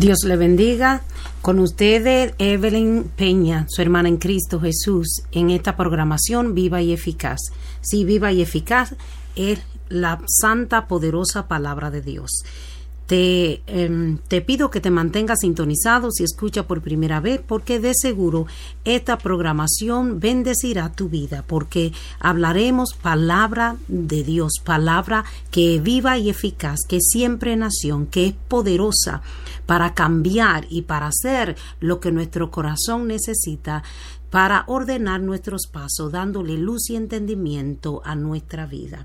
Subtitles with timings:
[0.00, 1.02] Dios le bendiga.
[1.42, 7.38] Con ustedes, Evelyn Peña, su hermana en Cristo Jesús, en esta programación viva y eficaz.
[7.82, 8.94] Sí, viva y eficaz
[9.36, 12.30] es la santa, poderosa palabra de Dios.
[13.10, 17.90] Te, em, te, pido que te mantengas sintonizado si escucha por primera vez, porque de
[17.92, 18.46] seguro
[18.84, 26.30] esta programación bendecirá tu vida, porque hablaremos palabra de Dios, palabra que es viva y
[26.30, 29.22] eficaz, que siempre nación, que es poderosa
[29.66, 33.82] para cambiar y para hacer lo que nuestro corazón necesita
[34.30, 39.04] para ordenar nuestros pasos, dándole luz y entendimiento a nuestra vida.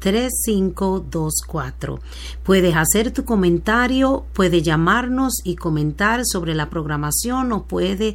[0.00, 2.00] 855 1 855 917 3524.
[2.42, 8.14] Puedes hacer tu comentario, puedes llamarnos y comentar sobre la programación o puede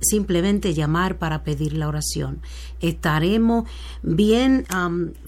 [0.00, 2.40] simplemente llamar para pedir la oración.
[2.80, 3.68] Estaremos
[4.02, 4.64] bien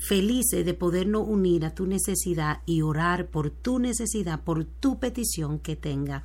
[0.09, 5.59] felices de podernos unir a tu necesidad y orar por tu necesidad, por tu petición
[5.59, 6.23] que tenga.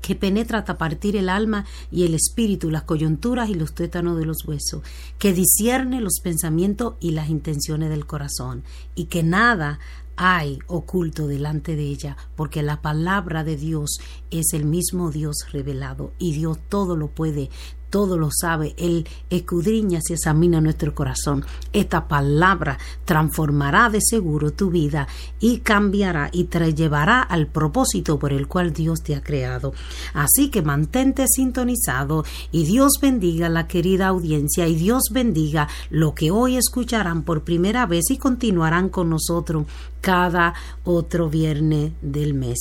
[0.00, 4.26] que penetra hasta partir el alma y el espíritu, las coyunturas y los tétanos de
[4.26, 4.82] los huesos,
[5.18, 8.62] que discierne los pensamientos y las intenciones del corazón,
[8.94, 9.78] y que nada
[10.16, 13.98] hay oculto delante de ella, porque la palabra de Dios
[14.30, 17.50] es el mismo Dios revelado y Dios todo lo puede,
[17.90, 21.44] todo lo sabe, Él escudriña y examina nuestro corazón.
[21.72, 25.06] Esta palabra transformará de seguro tu vida
[25.40, 29.72] y cambiará y te llevará al propósito por el cual Dios te ha creado.
[30.14, 36.30] Así que mantente sintonizado y Dios bendiga la querida audiencia y Dios bendiga lo que
[36.30, 39.66] hoy escucharán por primera vez y continuarán con nosotros
[40.00, 40.54] cada
[40.84, 42.58] otro viernes del mes.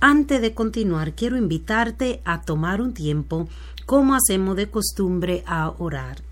[0.00, 3.48] Antes de continuar, quiero invitarte a tomar un tiempo
[3.86, 6.26] como hacemos de costumbre a orar.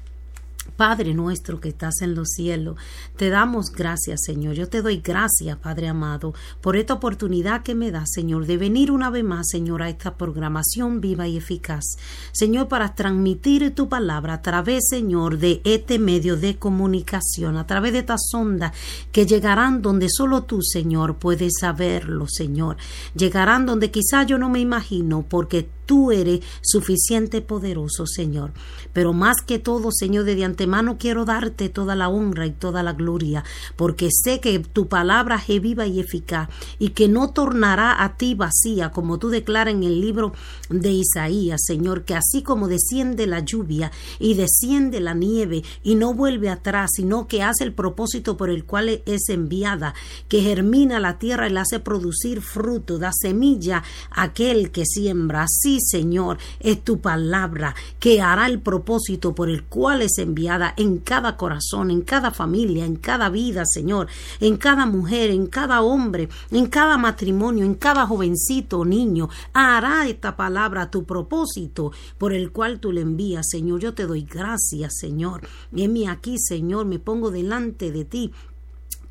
[0.76, 2.76] Padre nuestro que estás en los cielos,
[3.16, 4.54] te damos gracias, Señor.
[4.54, 8.91] Yo te doy gracias, Padre amado, por esta oportunidad que me da, Señor, de venir
[8.91, 11.84] una vez más, Señor, a esta programación viva y eficaz.
[12.32, 17.93] Señor, para transmitir tu palabra a través, Señor, de este medio de comunicación, a través
[17.93, 18.73] de estas ondas
[19.12, 22.79] que llegarán donde solo tú, Señor, puedes saberlo, Señor.
[23.14, 28.52] Llegarán donde quizá yo no me imagino, porque tú eres suficiente poderoso, Señor.
[28.92, 32.92] Pero más que todo, Señor, de antemano quiero darte toda la honra y toda la
[32.92, 33.44] gloria,
[33.76, 36.48] porque sé que tu palabra es viva y eficaz
[36.78, 40.32] y que no tornará a ti vacía, como tú declaras en el libro
[40.69, 46.14] de Isaías, Señor, que así como desciende la lluvia y desciende la nieve y no
[46.14, 49.94] vuelve atrás, sino que hace el propósito por el cual es enviada,
[50.28, 55.44] que germina la tierra y la hace producir fruto, da semilla a aquel que siembra.
[55.44, 60.99] Así Señor, es tu palabra que hará el propósito por el cual es enviada en
[60.99, 64.09] cada corazón, en cada familia, en cada vida, Señor,
[64.41, 69.29] en cada mujer, en cada hombre, en cada matrimonio, en cada jovencito o niño.
[69.53, 73.81] Hará esta palabra tu propósito por el cual tú le envías, Señor.
[73.81, 75.43] Yo te doy gracias, Señor.
[75.70, 78.32] mí aquí, Señor, me pongo delante de ti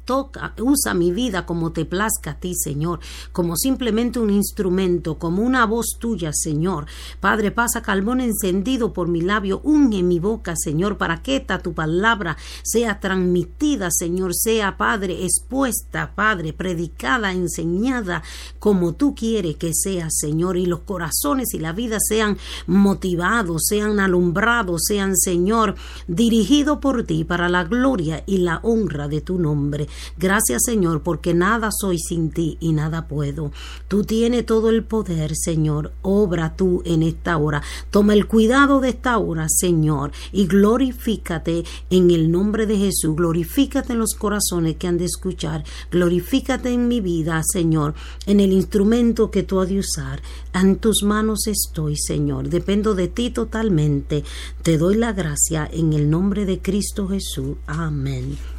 [0.05, 2.99] toca, usa mi vida como te plazca a ti, Señor,
[3.31, 6.85] como simplemente un instrumento, como una voz tuya, Señor.
[7.19, 11.73] Padre, pasa carbón encendido por mi labio, unge mi boca, Señor, para que esta tu
[11.73, 18.23] palabra sea transmitida, Señor, sea, Padre, expuesta, Padre, predicada, enseñada,
[18.59, 23.99] como tú quieres que sea, Señor, y los corazones y la vida sean motivados, sean
[23.99, 25.75] alumbrados, sean, Señor,
[26.07, 29.87] dirigidos por ti para la gloria y la honra de tu nombre.
[30.17, 33.51] Gracias Señor, porque nada soy sin ti y nada puedo.
[33.87, 35.93] Tú tienes todo el poder, Señor.
[36.01, 37.61] Obra tú en esta hora.
[37.91, 43.15] Toma el cuidado de esta hora, Señor, y glorifícate en el nombre de Jesús.
[43.15, 45.63] Glorifícate en los corazones que han de escuchar.
[45.91, 47.93] Glorifícate en mi vida, Señor,
[48.25, 50.21] en el instrumento que tú has de usar.
[50.53, 52.49] En tus manos estoy, Señor.
[52.49, 54.23] Dependo de ti totalmente.
[54.61, 57.57] Te doy la gracia en el nombre de Cristo Jesús.
[57.67, 58.52] Amén.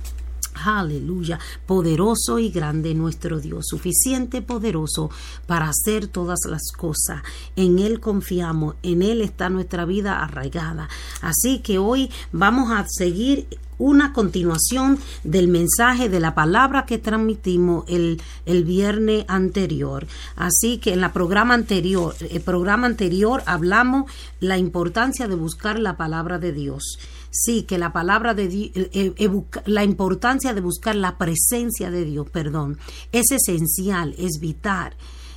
[0.55, 5.11] Aleluya, poderoso y grande nuestro Dios, suficiente poderoso
[5.47, 7.23] para hacer todas las cosas.
[7.57, 10.89] En Él confiamos, en Él está nuestra vida arraigada.
[11.21, 13.47] Así que hoy vamos a seguir
[13.79, 20.07] una continuación del mensaje de la palabra que transmitimos el, el viernes anterior.
[20.37, 24.11] Así que en la programa anterior, el programa anterior hablamos
[24.41, 26.99] la importancia de buscar la palabra de Dios.
[27.37, 31.91] Sí, que la palabra de Dios, eh, eh, eh, la importancia de buscar la presencia
[31.91, 32.79] de Dios, perdón,
[33.11, 34.95] es esencial, es vital.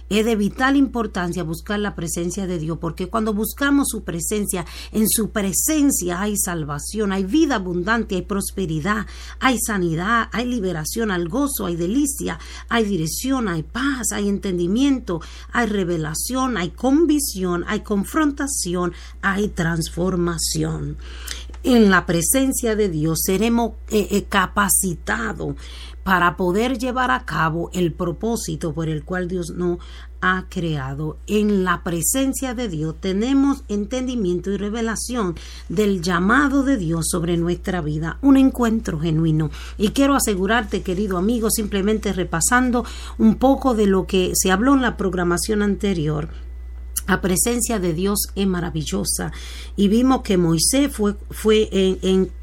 [0.09, 5.09] Es de vital importancia buscar la presencia de Dios, porque cuando buscamos su presencia, en
[5.09, 9.05] su presencia hay salvación, hay vida abundante, hay prosperidad,
[9.39, 12.39] hay sanidad, hay liberación, hay gozo, hay delicia,
[12.69, 15.19] hay dirección, hay paz, hay entendimiento,
[15.51, 20.95] hay revelación, hay convicción, hay confrontación, hay transformación
[21.75, 25.55] en la presencia de Dios seremos eh, eh, capacitados
[26.03, 29.79] para poder llevar a cabo el propósito por el cual Dios nos
[30.21, 31.17] ha creado.
[31.27, 35.35] En la presencia de Dios tenemos entendimiento y revelación
[35.67, 39.51] del llamado de Dios sobre nuestra vida, un encuentro genuino.
[39.77, 42.85] Y quiero asegurarte, querido amigo, simplemente repasando
[43.17, 46.29] un poco de lo que se habló en la programación anterior,
[47.07, 49.31] la presencia de Dios es maravillosa
[49.75, 51.17] y vimos que Moisés fue,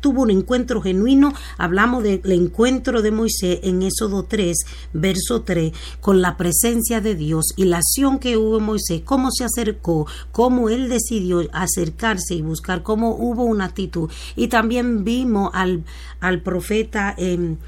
[0.00, 1.34] tuvo un encuentro genuino.
[1.58, 4.56] Hablamos del encuentro de Moisés en Éxodo 3,
[4.92, 9.44] verso 3, con la presencia de Dios y la acción que hubo Moisés, cómo se
[9.44, 14.10] acercó, cómo él decidió acercarse y buscar, cómo hubo una actitud.
[14.34, 15.84] Y también vimos al,
[16.20, 17.14] al profeta.
[17.16, 17.58] en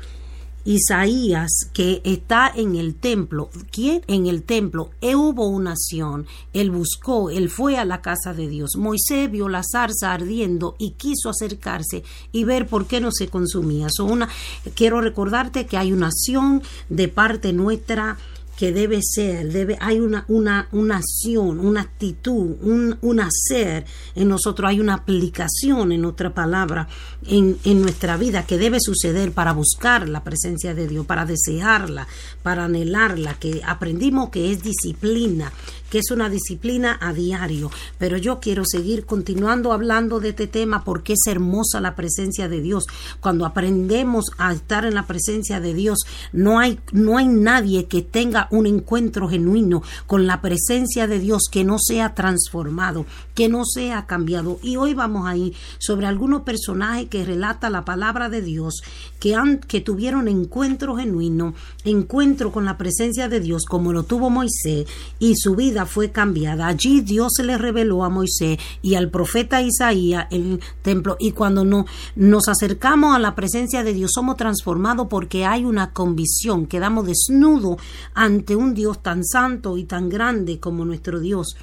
[0.67, 3.51] Isaías que está en el templo.
[3.71, 4.03] ¿Quién?
[4.09, 4.91] En el templo.
[5.01, 6.27] Él hubo una acción.
[6.53, 8.73] Él buscó, él fue a la casa de Dios.
[8.77, 12.03] Moisés vio la zarza ardiendo y quiso acercarse
[12.33, 13.87] y ver por qué no se consumía.
[14.01, 14.29] una,
[14.75, 18.19] quiero recordarte que hay una acción de parte nuestra
[18.57, 24.29] que debe ser, debe, hay una, una, una acción, una actitud, un, un, hacer en
[24.29, 26.89] nosotros, hay una aplicación en otra palabra
[27.27, 32.09] en, en nuestra vida que debe suceder para buscar la presencia de Dios, para desearla,
[32.43, 35.53] para anhelarla, que aprendimos que es disciplina,
[35.91, 37.71] que es una disciplina a diario.
[37.99, 42.61] Pero yo quiero seguir continuando hablando de este tema porque es hermosa la presencia de
[42.61, 42.87] Dios.
[43.21, 45.99] Cuando aprendemos a estar en la presencia de Dios,
[46.33, 51.45] no hay, no hay nadie que tenga un encuentro genuino con la presencia de Dios
[51.51, 54.59] que no sea transformado, que no sea cambiado.
[54.63, 58.83] Y hoy vamos a ir sobre algunos personajes que relata la palabra de Dios
[59.21, 61.55] que, tuvieron encuentro genuino,
[61.85, 64.87] encuentro con la presencia de Dios como lo tuvo Moisés
[65.19, 66.67] y su vida fue cambiada.
[66.67, 71.17] Allí Dios se le reveló a Moisés y al profeta Isaías el templo.
[71.19, 75.93] Y cuando no, nos acercamos a la presencia de Dios, somos transformados porque hay una
[75.93, 77.77] convicción, quedamos desnudos
[78.15, 81.57] ante un Dios tan santo y tan grande como nuestro Dios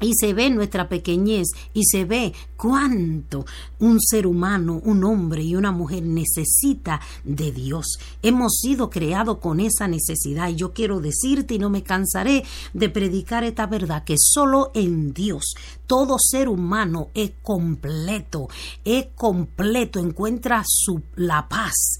[0.00, 3.44] y se ve nuestra pequeñez y se ve cuánto
[3.78, 7.98] un ser humano, un hombre y una mujer necesita de Dios.
[8.22, 12.88] Hemos sido creados con esa necesidad y yo quiero decirte y no me cansaré de
[12.88, 15.54] predicar esta verdad que solo en Dios
[15.86, 18.48] todo ser humano es completo,
[18.84, 21.98] es completo, encuentra su, la paz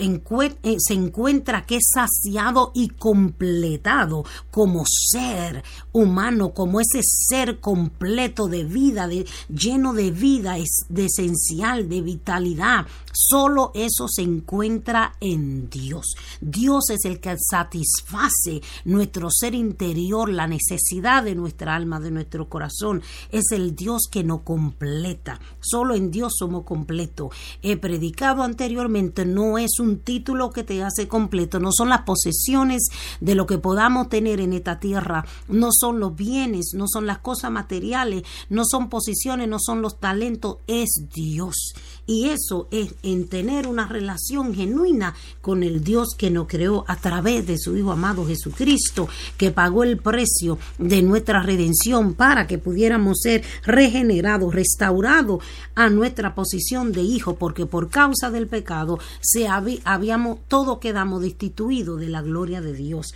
[0.00, 5.62] eh, se encuentra que es saciado y completado como ser
[5.98, 10.56] humano, como ese ser completo de vida, de, lleno de vida,
[10.88, 12.86] de esencial, de vitalidad.
[13.12, 16.14] Solo eso se encuentra en Dios.
[16.40, 22.48] Dios es el que satisface nuestro ser interior, la necesidad de nuestra alma, de nuestro
[22.48, 23.02] corazón.
[23.30, 25.40] Es el Dios que nos completa.
[25.60, 27.34] Solo en Dios somos completos.
[27.62, 32.82] He predicado anteriormente, no es un título que te hace completo, no son las posesiones
[33.20, 37.18] de lo que podamos tener en esta tierra, no son los bienes, no son las
[37.18, 41.74] cosas materiales, no son posiciones, no son los talentos, es Dios.
[42.06, 46.96] Y eso es en tener una relación genuina con el Dios que nos creó a
[46.96, 52.56] través de su Hijo amado Jesucristo, que pagó el precio de nuestra redención para que
[52.56, 59.46] pudiéramos ser regenerados, restaurados a nuestra posición de hijo, porque por causa del pecado se
[59.48, 63.14] habíamos, todo quedamos destituidos de la gloria de Dios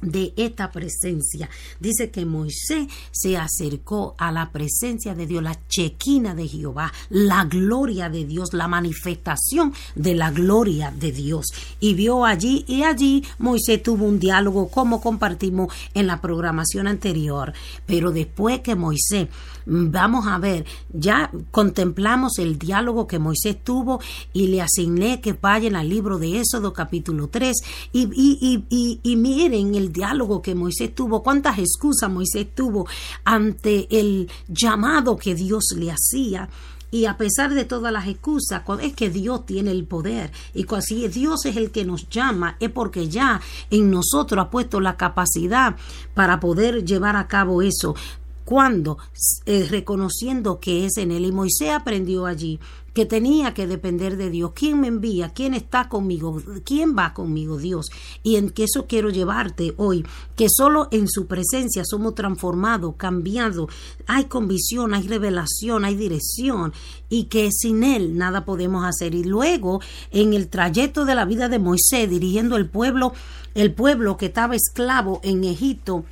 [0.00, 1.48] de esta presencia.
[1.80, 7.44] Dice que Moisés se acercó a la presencia de Dios, la chequina de Jehová, la
[7.44, 11.46] gloria de Dios, la manifestación de la gloria de Dios.
[11.80, 17.52] Y vio allí y allí Moisés tuvo un diálogo como compartimos en la programación anterior.
[17.86, 19.28] Pero después que Moisés,
[19.66, 24.00] vamos a ver, ya contemplamos el diálogo que Moisés tuvo
[24.32, 27.56] y le asigné que vayan al libro de Éxodo capítulo 3
[27.92, 32.86] y, y, y, y miren el diálogo que Moisés tuvo, cuántas excusas Moisés tuvo
[33.24, 36.48] ante el llamado que Dios le hacía.
[36.90, 40.30] Y a pesar de todas las excusas, es que Dios tiene el poder.
[40.54, 43.40] Y si Dios es el que nos llama, es porque ya
[43.70, 45.74] en nosotros ha puesto la capacidad
[46.14, 47.96] para poder llevar a cabo eso
[48.44, 48.98] cuando
[49.46, 52.60] eh, reconociendo que es en él y Moisés aprendió allí
[52.94, 54.52] que tenía que depender de Dios.
[54.54, 55.30] ¿Quién me envía?
[55.30, 56.40] ¿Quién está conmigo?
[56.64, 57.58] ¿Quién va conmigo?
[57.58, 57.90] Dios.
[58.22, 63.68] Y en que eso quiero llevarte hoy, que solo en su presencia somos transformados, cambiados.
[64.06, 66.72] Hay convicción, hay revelación, hay dirección
[67.10, 69.16] y que sin él nada podemos hacer.
[69.16, 69.80] Y luego,
[70.12, 73.12] en el trayecto de la vida de Moisés, dirigiendo el pueblo,
[73.56, 76.04] el pueblo que estaba esclavo en Egipto,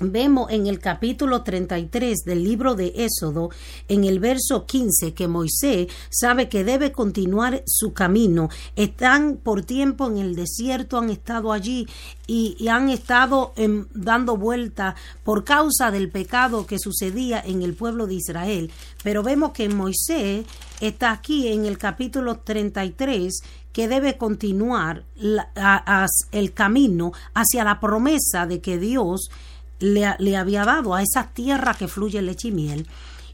[0.00, 3.50] vemos en el capítulo 33 del libro de Éxodo,
[3.86, 8.48] en el verso 15, que Moisés sabe que debe continuar su camino.
[8.76, 11.86] Están por tiempo en el desierto, han estado allí
[12.26, 18.06] y, han estado em, dando vuelta por causa del pecado que sucedía en el pueblo
[18.06, 18.70] de Israel.
[19.02, 20.46] Pero vemos que Moisés
[20.80, 23.42] está aquí en el capítulo 33
[23.72, 25.04] que debe continuar
[26.32, 29.30] el camino hacia la promesa de que Dios
[29.80, 32.86] le, había dado a esa tierra que fluye leche y miel.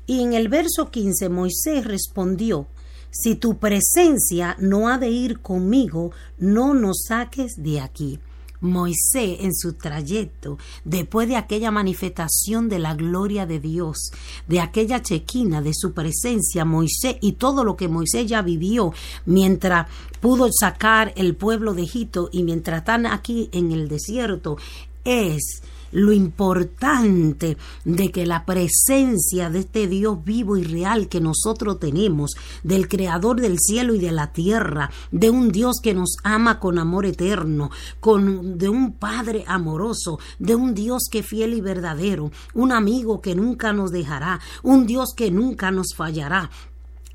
[0.07, 2.67] Y en el verso 15 Moisés respondió,
[3.11, 8.19] si tu presencia no ha de ir conmigo, no nos saques de aquí.
[8.61, 14.11] Moisés en su trayecto, después de aquella manifestación de la gloria de Dios,
[14.49, 18.93] de aquella chequina, de su presencia, Moisés y todo lo que Moisés ya vivió
[19.27, 19.89] mientras
[20.21, 24.57] pudo sacar el pueblo de Egipto y mientras están aquí en el desierto,
[25.05, 25.63] es
[25.93, 32.33] lo importante de que la presencia de este Dios vivo y real que nosotros tenemos,
[32.63, 36.79] del Creador del cielo y de la tierra, de un Dios que nos ama con
[36.79, 42.73] amor eterno, con, de un Padre amoroso, de un Dios que fiel y verdadero, un
[42.73, 46.51] amigo que nunca nos dejará, un Dios que nunca nos fallará,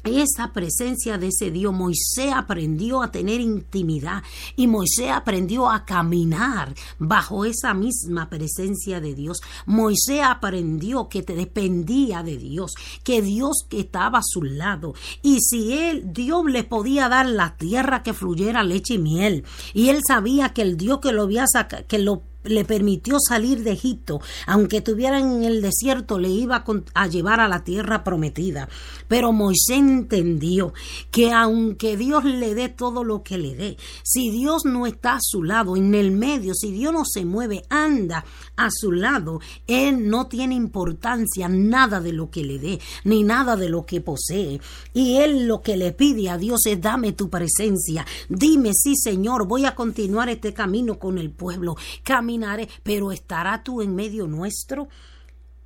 [0.03, 4.23] esa presencia de ese Dios, Moisés aprendió a tener intimidad
[4.55, 9.41] y Moisés aprendió a caminar bajo esa misma presencia de Dios.
[9.65, 15.73] Moisés aprendió que te dependía de Dios, que Dios estaba a su lado y si
[15.73, 20.49] él, Dios le podía dar la tierra que fluyera leche y miel y él sabía
[20.49, 21.45] que el Dios que lo había
[21.87, 27.07] que lo le permitió salir de Egipto, aunque estuvieran en el desierto, le iba a
[27.07, 28.69] llevar a la tierra prometida.
[29.07, 30.73] Pero Moisés entendió
[31.11, 35.21] que aunque Dios le dé todo lo que le dé, si Dios no está a
[35.21, 40.09] su lado, en el medio, si Dios no se mueve, anda a su lado, Él
[40.09, 44.59] no tiene importancia nada de lo que le dé, ni nada de lo que posee.
[44.93, 48.05] Y Él lo que le pide a Dios es dame tu presencia.
[48.29, 51.75] Dime, sí Señor, voy a continuar este camino con el pueblo
[52.83, 54.87] pero estará tú en medio nuestro.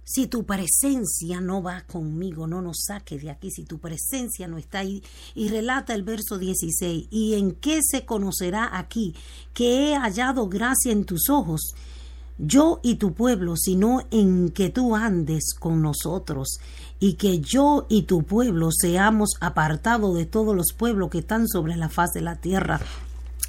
[0.03, 4.60] Si tu presencia no va conmigo, no nos saque de aquí, si tu presencia no
[4.60, 5.03] está ahí.
[5.34, 9.15] Y relata el verso 16, ¿y en qué se conocerá aquí
[9.53, 11.74] que he hallado gracia en tus ojos?
[12.38, 16.60] Yo y tu pueblo, sino en que tú andes con nosotros
[17.00, 21.75] y que yo y tu pueblo seamos apartados de todos los pueblos que están sobre
[21.77, 22.79] la faz de la tierra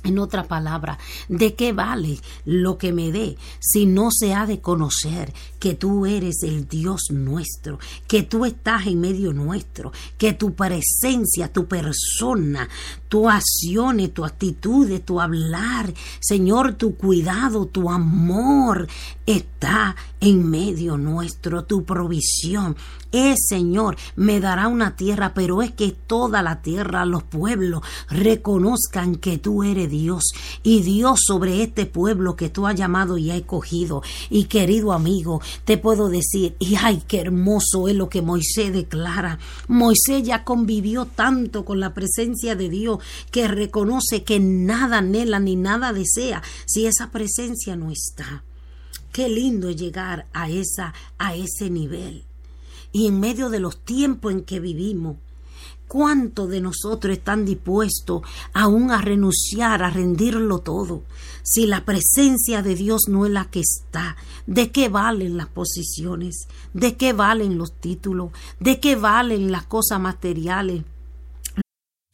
[0.07, 4.61] En otra palabra, ¿de qué vale lo que me dé si no se ha de
[4.61, 10.55] conocer que tú eres el Dios nuestro, que tú estás en medio nuestro, que tu
[10.55, 12.69] presencia, tu persona,
[13.09, 18.89] tu acciones, tu actitudes, tu hablar, Señor, tu cuidado, tu amor
[19.27, 22.77] está en medio nuestro, tu provisión.
[23.13, 29.17] Es, Señor, me dará una tierra, pero es que toda la tierra, los pueblos, reconozcan
[29.17, 30.25] que tú eres Dios
[30.63, 34.03] y Dios sobre este pueblo que tú has llamado y has escogido.
[34.29, 39.39] Y querido amigo, te puedo decir, y ay, qué hermoso es lo que Moisés declara.
[39.69, 42.99] Moisés ya convivió tanto con la presencia de Dios
[43.31, 48.45] que reconoce que nada anhela ni nada desea si esa presencia no está.
[49.13, 52.25] Qué lindo llegar a esa a ese nivel
[52.97, 55.17] y en medio de los tiempos en que vivimos.
[55.87, 58.23] ¿Cuántos de nosotros están dispuestos
[58.55, 61.03] aún a renunciar, a rendirlo todo?
[61.43, 66.49] Si la presencia de Dios no es la que está, ¿de qué valen las posiciones?
[66.73, 68.33] ¿De qué valen los títulos?
[68.61, 70.83] ¿De qué valen las cosas materiales?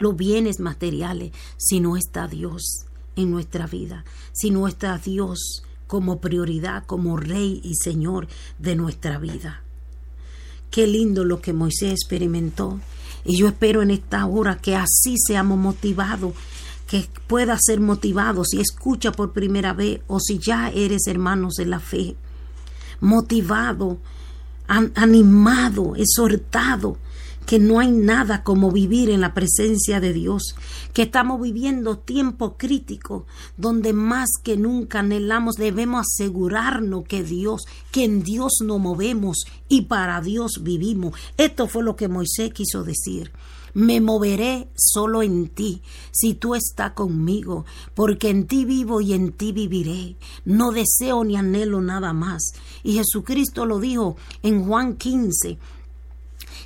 [0.00, 2.86] Los bienes materiales si no está Dios
[3.16, 9.18] en nuestra vida, si no está Dios como prioridad, como Rey y Señor de nuestra
[9.18, 9.62] vida.
[10.70, 12.78] Qué lindo lo que Moisés experimentó.
[13.24, 16.34] Y yo espero en esta hora que así seamos motivados,
[16.86, 21.66] que pueda ser motivado si escucha por primera vez o si ya eres hermanos de
[21.66, 22.16] la fe.
[23.00, 23.98] Motivado,
[24.66, 26.98] animado, exhortado
[27.48, 30.54] que no hay nada como vivir en la presencia de Dios,
[30.92, 33.24] que estamos viviendo tiempo crítico
[33.56, 39.82] donde más que nunca anhelamos, debemos asegurarnos que Dios, que en Dios nos movemos y
[39.82, 41.18] para Dios vivimos.
[41.38, 43.32] Esto fue lo que Moisés quiso decir.
[43.72, 45.80] Me moveré solo en ti,
[46.10, 50.16] si tú estás conmigo, porque en ti vivo y en ti viviré.
[50.44, 52.42] No deseo ni anhelo nada más.
[52.82, 55.58] Y Jesucristo lo dijo en Juan 15,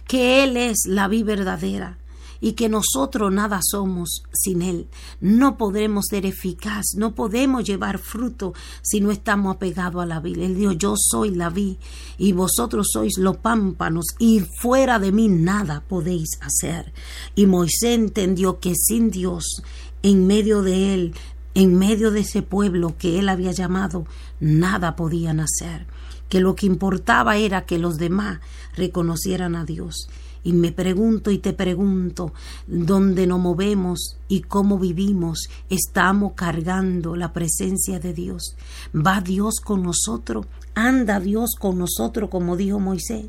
[0.07, 1.99] que Él es la vida verdadera
[2.43, 4.88] y que nosotros nada somos sin Él.
[5.21, 10.45] No podremos ser eficaz, no podemos llevar fruto si no estamos apegados a la vida.
[10.45, 11.77] Él dijo, yo soy la vid
[12.19, 16.93] y vosotros sois los pámpanos y fuera de mí nada podéis hacer.
[17.37, 19.62] Y Moisés entendió que sin Dios,
[20.03, 21.15] en medio de Él,
[21.55, 24.05] en medio de ese pueblo que Él había llamado,
[24.41, 25.87] nada podían hacer
[26.33, 28.40] que lo que importaba era que los demás
[28.75, 30.09] reconocieran a Dios.
[30.42, 32.33] Y me pregunto y te pregunto,
[32.66, 35.51] ¿dónde nos movemos y cómo vivimos?
[35.68, 38.57] ¿Estamos cargando la presencia de Dios?
[38.97, 40.47] ¿Va Dios con nosotros?
[40.75, 43.27] ¿Anda Dios con nosotros, como dijo Moisés?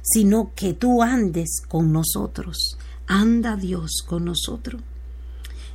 [0.00, 2.78] Sino que tú andes con nosotros.
[3.06, 4.80] ¿Anda Dios con nosotros?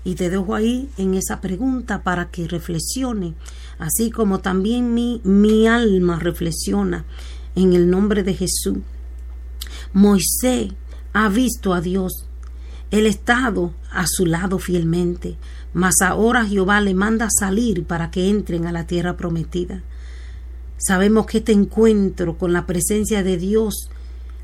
[0.04, 3.36] Y te dejo ahí en esa pregunta para que reflexione
[3.82, 7.04] así como también mi, mi alma reflexiona
[7.56, 8.78] en el nombre de Jesús.
[9.92, 10.72] Moisés
[11.14, 12.28] ha visto a Dios,
[12.92, 15.36] el estado a su lado fielmente,
[15.74, 19.82] mas ahora Jehová le manda salir para que entren a la tierra prometida.
[20.78, 23.90] Sabemos que este encuentro con la presencia de Dios,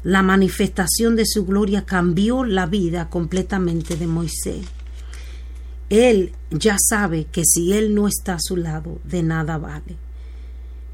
[0.03, 4.65] la manifestación de su gloria cambió la vida completamente de Moisés.
[5.89, 9.95] Él ya sabe que si Él no está a su lado, de nada vale.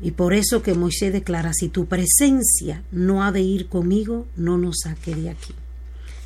[0.02, 4.58] Y por eso que Moisés declara, si tu presencia no ha de ir conmigo, no
[4.58, 5.54] nos saque de aquí.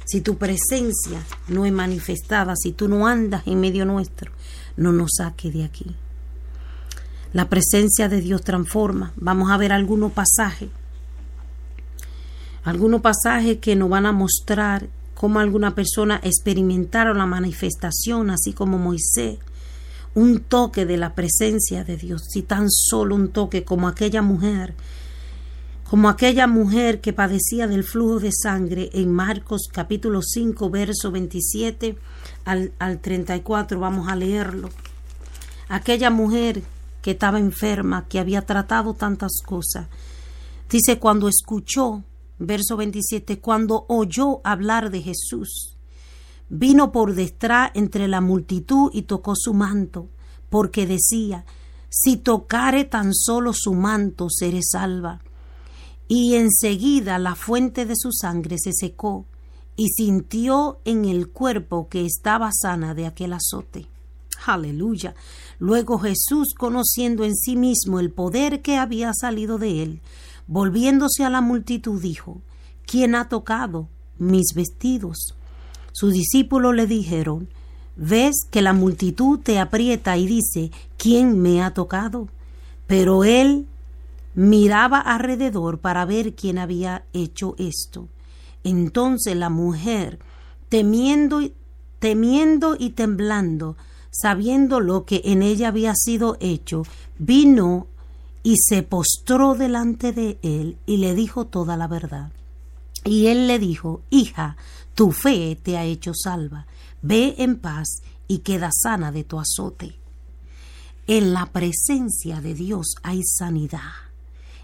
[0.06, 4.32] Si tu presencia no es manifestada, si tú no andas en medio nuestro,
[4.78, 5.96] no nos saque de aquí.
[7.34, 9.14] La presencia de Dios transforma.
[9.18, 10.70] Vamos a ver algunos pasajes.
[12.64, 18.78] Algunos pasajes que nos van a mostrar cómo alguna persona experimentaron la manifestación, así como
[18.78, 19.40] Moisés.
[20.14, 24.74] un toque de la presencia de Dios, si tan solo un toque como aquella mujer,
[25.88, 31.98] como aquella mujer que padecía del flujo de sangre en Marcos capítulo 5, verso 27
[32.46, 34.70] al, al 34, vamos a leerlo.
[35.70, 36.64] Aquella mujer
[37.04, 39.88] que estaba enferma, que había tratado tantas cosas.
[40.70, 42.04] Dice, cuando escuchó,
[42.40, 45.78] verso 27, cuando oyó hablar de Jesús,
[46.50, 50.10] vino por detrás entre la multitud y tocó su manto,
[50.50, 51.46] porque decía,
[51.90, 55.22] si tocare tan solo su manto, seré salva.
[56.08, 59.26] Y enseguida la fuente de su sangre se secó,
[59.76, 63.88] y sintió en el cuerpo que estaba sana de aquel azote.
[64.46, 65.16] Aleluya.
[65.60, 70.02] Luego Jesús, conociendo en sí mismo el poder que había salido de él,
[70.48, 72.42] volviéndose a la multitud, dijo,
[72.86, 75.36] ¿quién ha tocado mis vestidos?
[75.92, 77.50] Sus discípulos le dijeron,
[77.96, 82.30] ves que la multitud te aprieta y dice, ¿quién me ha tocado?
[82.86, 83.68] Pero él
[84.36, 88.08] miraba alrededor para ver quién había hecho esto.
[88.64, 90.20] Entonces la mujer,
[90.70, 91.42] temiendo,
[92.00, 93.76] temiendo y temblando,
[94.12, 96.84] sabiendo lo que en ella había sido hecho,
[97.18, 97.88] vino
[98.48, 102.32] y se postró delante de él y le dijo toda la verdad.
[103.04, 104.56] Y él le dijo, Hija,
[104.96, 106.66] tu fe te ha hecho salva,
[107.02, 109.98] ve en paz y queda sana de tu azote.
[111.08, 113.92] En la presencia de Dios hay sanidad.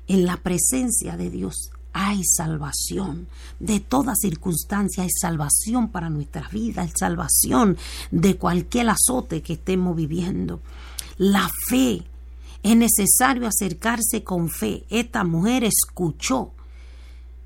[0.08, 3.28] En la presencia de Dios hay salvación.
[3.60, 7.76] De toda circunstancia hay salvación para nuestra vida, hay salvación
[8.12, 10.62] de cualquier azote que estemos viviendo.
[11.18, 12.04] La fe,
[12.64, 14.86] es necesario acercarse con fe.
[14.90, 16.54] Esta mujer escuchó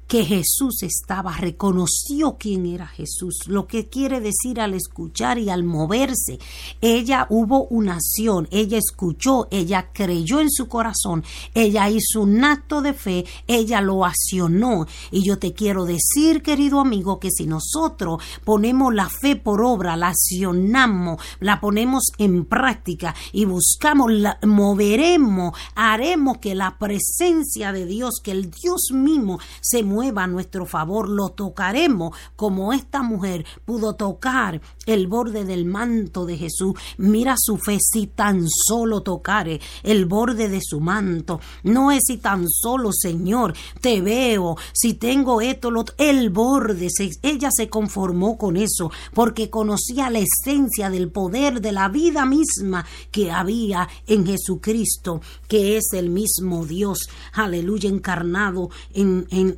[0.08, 5.66] que Jesús estaba, reconoció quién era Jesús, lo que quiere decir al escuchar y al
[5.66, 6.40] moverse.
[6.80, 12.82] Ella hubo una acción, ella escuchó, ella creyó en su corazón, ella hizo un acto
[12.82, 14.88] de fe, ella lo accionó.
[15.12, 19.98] Y yo te quiero decir, querido amigo, que si nosotros ponemos la fe por obra,
[19.98, 27.86] la accionamos, la ponemos en práctica y buscamos, la, moveremos, haremos que la presencia de
[27.86, 33.46] Dios, que el Dios mismo se mueva a nuestro favor, lo tocaremos como esta mujer
[33.66, 36.74] pudo tocar el borde del manto de Jesús.
[36.98, 41.40] Mira su fe si tan solo tocare el borde de su manto.
[41.64, 46.88] No es si tan solo, Señor, te veo, si tengo esto, el borde.
[47.22, 52.86] ella se conformó con eso porque conocía la esencia del poder de la vida misma
[53.12, 59.58] que había en Jesucristo, que es el mismo Dios, aleluya, encarnado en, en,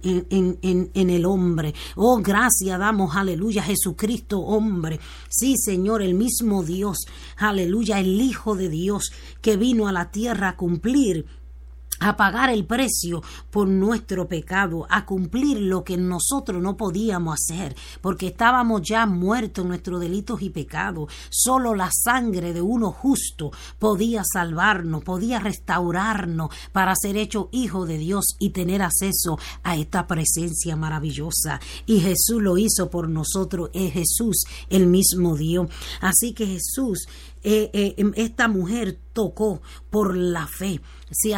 [0.94, 1.74] en, el hombre.
[1.96, 5.00] Oh, gracias damos, aleluya, Jesucristo, hombre.
[5.28, 7.00] Sí, Señor, el mismo Dios,
[7.38, 11.26] aleluya, el Hijo de Dios que vino a la tierra a cumplir
[12.00, 17.76] a pagar el precio por nuestro pecado, a cumplir lo que nosotros no podíamos hacer,
[18.02, 21.12] porque estábamos ya muertos en nuestros delitos y pecados.
[21.30, 27.98] Solo la sangre de uno justo podía salvarnos, podía restaurarnos para ser hecho hijo de
[27.98, 31.60] Dios y tener acceso a esta presencia maravillosa.
[31.86, 35.68] Y Jesús lo hizo por nosotros, es Jesús el mismo Dios.
[36.02, 37.08] Así que Jesús,
[37.44, 41.34] eh, eh, esta mujer tocó por la fe se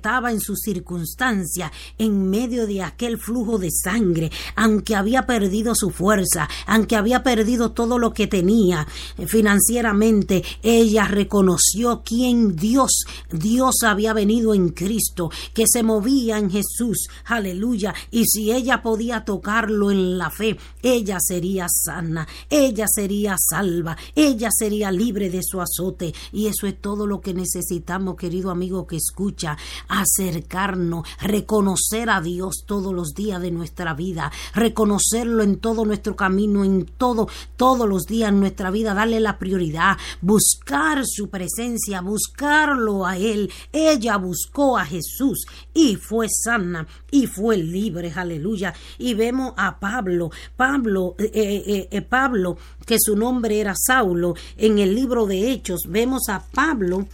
[0.00, 5.90] estaba en su circunstancia, en medio de aquel flujo de sangre, aunque había perdido su
[5.90, 8.86] fuerza, aunque había perdido todo lo que tenía.
[9.18, 16.50] Eh, financieramente, ella reconoció quién Dios, Dios había venido en Cristo, que se movía en
[16.50, 23.36] Jesús, aleluya, y si ella podía tocarlo en la fe, ella sería sana, ella sería
[23.38, 28.39] salva, ella sería libre de su azote, y eso es todo lo que necesitamos, querido
[28.48, 35.58] amigo que escucha, acercarnos, reconocer a Dios todos los días de nuestra vida, reconocerlo en
[35.58, 41.02] todo nuestro camino, en todo, todos los días en nuestra vida, darle la prioridad, buscar
[41.04, 43.50] su presencia, buscarlo a Él.
[43.72, 48.72] Ella buscó a Jesús y fue sana y fue libre, aleluya.
[48.98, 54.78] Y vemos a Pablo, Pablo, eh, eh, eh, Pablo, que su nombre era Saulo, en
[54.78, 57.06] el libro de Hechos, vemos a Pablo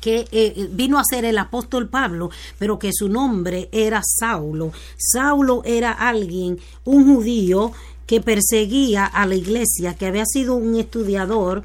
[0.00, 4.72] que eh, vino a ser el apóstol Pablo, pero que su nombre era Saulo.
[4.96, 7.72] Saulo era alguien, un judío
[8.06, 11.62] que perseguía a la iglesia, que había sido un estudiador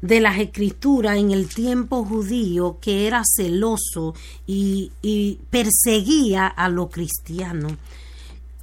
[0.00, 4.14] de las escrituras en el tiempo judío, que era celoso
[4.46, 7.72] y, y perseguía a los cristianos,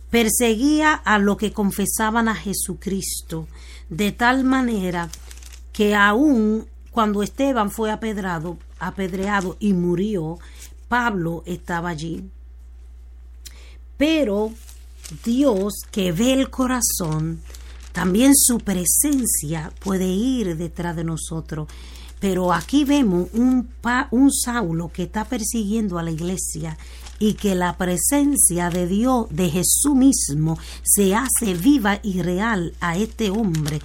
[0.10, 3.48] perseguía a los que confesaban a Jesucristo,
[3.90, 5.10] de tal manera
[5.74, 10.38] que aún cuando Esteban fue apedreado y murió,
[10.88, 12.30] Pablo estaba allí.
[13.98, 14.52] Pero
[15.26, 17.42] Dios que ve el corazón,
[17.94, 21.68] también su presencia puede ir detrás de nosotros.
[22.20, 23.68] Pero aquí vemos un,
[24.12, 26.78] un Saulo que está persiguiendo a la iglesia
[27.18, 32.98] y que la presencia de Dios, de Jesús mismo, se hace viva y real a
[32.98, 33.82] este hombre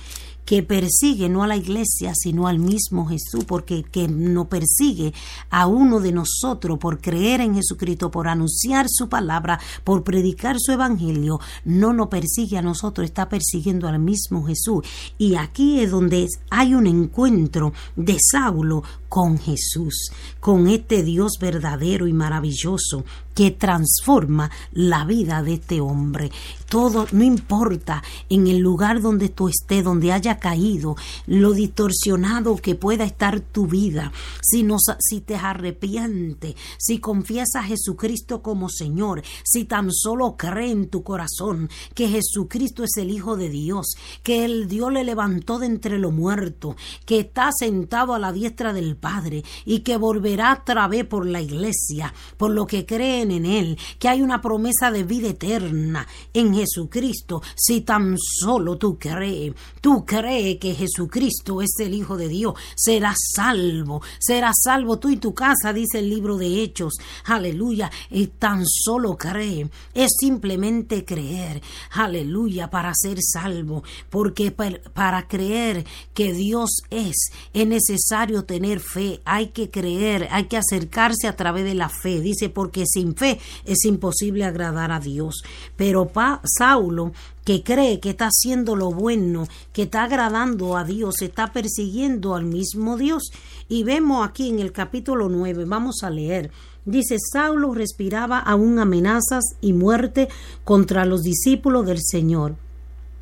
[0.49, 5.13] que persigue no a la iglesia, sino al mismo Jesús, porque que no persigue
[5.51, 10.73] a uno de nosotros por creer en Jesucristo, por anunciar su palabra, por predicar su
[10.73, 14.87] evangelio, no nos persigue a nosotros, está persiguiendo al mismo Jesús.
[15.19, 22.07] Y aquí es donde hay un encuentro de Saulo con Jesús, con este Dios verdadero
[22.07, 23.05] y maravilloso
[23.39, 26.33] que transforma la vida de este hombre.
[26.69, 30.97] Todo, no importa en el lugar donde tú estés, donde haya caído,
[31.29, 34.67] lo distorsionado que pueda estar tu vida, si,
[34.99, 41.05] si te arrepientes, si confiesas a Jesucristo como Señor, si tan solo cree en tu
[41.05, 43.87] corazón que Jesucristo es el Hijo de Dios,
[44.25, 46.75] que el Dios le levantó de entre los muertos,
[47.07, 51.41] que está sentado a la diestra del Padre y que volverá otra vez por la
[51.41, 56.55] iglesia, por lo que creen en Él, que hay una promesa de vida eterna en
[56.55, 62.55] Jesucristo, si tan solo tú crees, tú crees que Jesucristo es el Hijo de Dios,
[62.77, 68.27] serás salvo, serás salvo tú y tu casa, dice el libro de Hechos, aleluya, y
[68.27, 75.85] tan solo cree, es simplemente creer, aleluya, para ser salvo, porque para creer
[76.15, 81.65] que Dios es, es necesario tener fe, hay que creer, hay que acercarse a través
[81.65, 85.43] de la fe, dice, porque sin fe es imposible agradar a Dios.
[85.77, 87.13] Pero pa, Saulo,
[87.45, 92.45] que cree que está haciendo lo bueno, que está agradando a Dios, está persiguiendo al
[92.45, 93.31] mismo Dios.
[93.69, 96.51] Y vemos aquí en el capítulo 9, vamos a leer.
[96.85, 100.29] Dice, Saulo respiraba aún amenazas y muerte
[100.65, 102.57] contra los discípulos del Señor.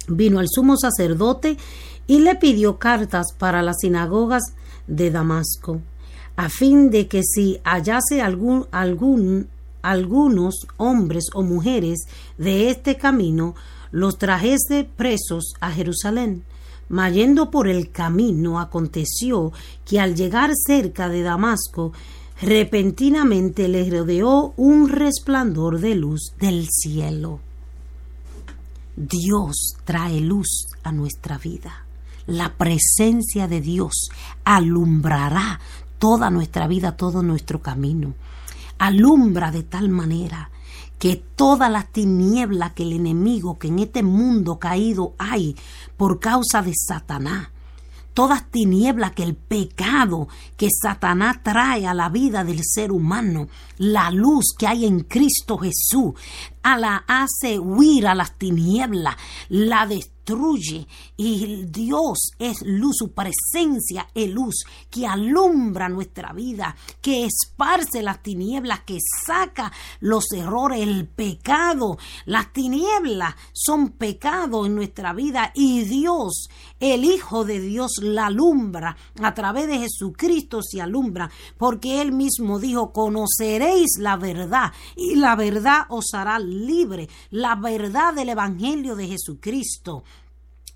[0.09, 1.57] Vino al sumo sacerdote
[2.07, 4.55] y le pidió cartas para las sinagogas
[4.87, 5.81] de Damasco,
[6.37, 9.49] a fin de que si hallase algún, algún
[9.87, 12.07] algunos hombres o mujeres
[12.39, 13.55] de este camino
[13.93, 16.43] los trajese presos a Jerusalén.
[16.89, 19.53] Mayendo por el camino aconteció
[19.85, 21.93] que al llegar cerca de Damasco,
[22.41, 27.41] repentinamente le rodeó un resplandor de luz del cielo.
[28.97, 31.86] Dios trae luz a nuestra vida.
[32.27, 34.11] La presencia de Dios
[34.45, 35.61] alumbrará
[35.99, 38.15] toda nuestra vida, todo nuestro camino.
[38.79, 40.51] Alumbra de tal manera
[40.99, 45.57] que todas las tinieblas que el enemigo que en este mundo caído hay
[45.97, 47.49] por causa de Satanás,
[48.15, 54.11] todas tinieblas que el pecado que Satanás trae a la vida del ser humano, la
[54.11, 56.15] luz que hay en Cristo Jesús,
[56.63, 59.17] a la hace huir a las tinieblas,
[59.49, 60.16] la destruye
[61.17, 68.23] y Dios es luz, su presencia es luz que alumbra nuestra vida, que esparce las
[68.23, 71.99] tinieblas, que saca los errores, el pecado.
[72.25, 76.49] Las tinieblas son pecado en nuestra vida y Dios,
[76.81, 78.97] el Hijo de Dios, la alumbra.
[79.23, 85.37] A través de Jesucristo se alumbra, porque Él mismo dijo, conoceréis la verdad y la
[85.37, 90.05] verdad os hará libre, la verdad del Evangelio de Jesucristo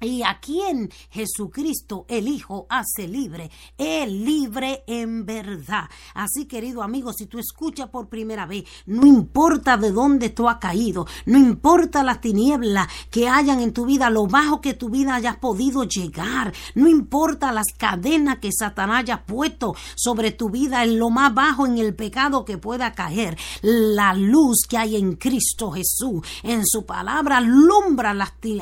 [0.01, 5.89] y a quien Jesucristo el Hijo hace libre, el libre en verdad.
[6.15, 10.59] Así, querido amigo, si tú escuchas por primera vez, no importa de dónde tú has
[10.59, 15.15] caído, no importa las tinieblas que hayan en tu vida, lo bajo que tu vida
[15.15, 20.99] hayas podido llegar, no importa las cadenas que Satanás haya puesto sobre tu vida, en
[20.99, 25.71] lo más bajo en el pecado que pueda caer, la luz que hay en Cristo
[25.71, 28.15] Jesús, en su palabra, alumbra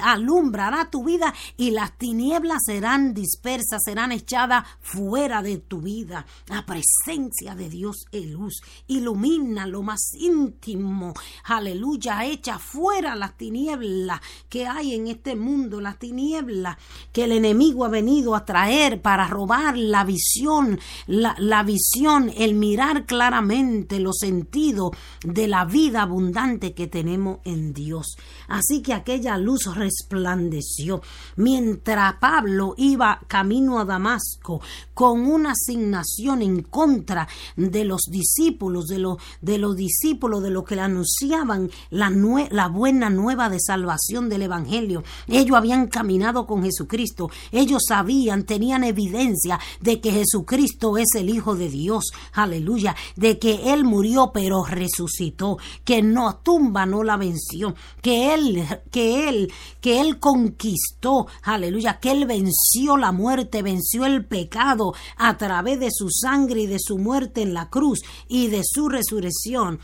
[0.02, 6.26] alumbrará tu vida y las tinieblas serán dispersas, serán echadas fuera de tu vida.
[6.48, 11.14] La presencia de Dios es luz, ilumina lo más íntimo,
[11.44, 16.76] aleluya, echa fuera las tinieblas que hay en este mundo, las tinieblas
[17.12, 22.54] que el enemigo ha venido a traer para robar la visión, la, la visión, el
[22.54, 24.90] mirar claramente los sentidos
[25.24, 28.16] de la vida abundante que tenemos en Dios.
[28.48, 31.02] Así que aquella luz resplandeció
[31.36, 34.60] Mientras Pablo iba camino a Damasco
[34.94, 40.64] con una asignación en contra de los discípulos, de, los de los discípulos, de los
[40.64, 42.10] que le anunciaban la,
[42.50, 45.04] la buena nueva de salvación del Evangelio.
[45.26, 47.30] Ellos habían caminado con Jesucristo.
[47.52, 52.10] Ellos sabían, tenían evidencia de que Jesucristo es el Hijo de Dios.
[52.32, 52.96] Aleluya.
[53.16, 55.58] De que Él murió pero resucitó.
[55.84, 57.74] Que no tumba no la venció.
[58.02, 61.07] Que Él, que Él, que Él conquistó.
[61.42, 61.98] Aleluya.
[62.00, 66.78] Que Él venció la muerte, venció el pecado a través de su sangre y de
[66.78, 69.80] su muerte en la cruz y de su resurrección.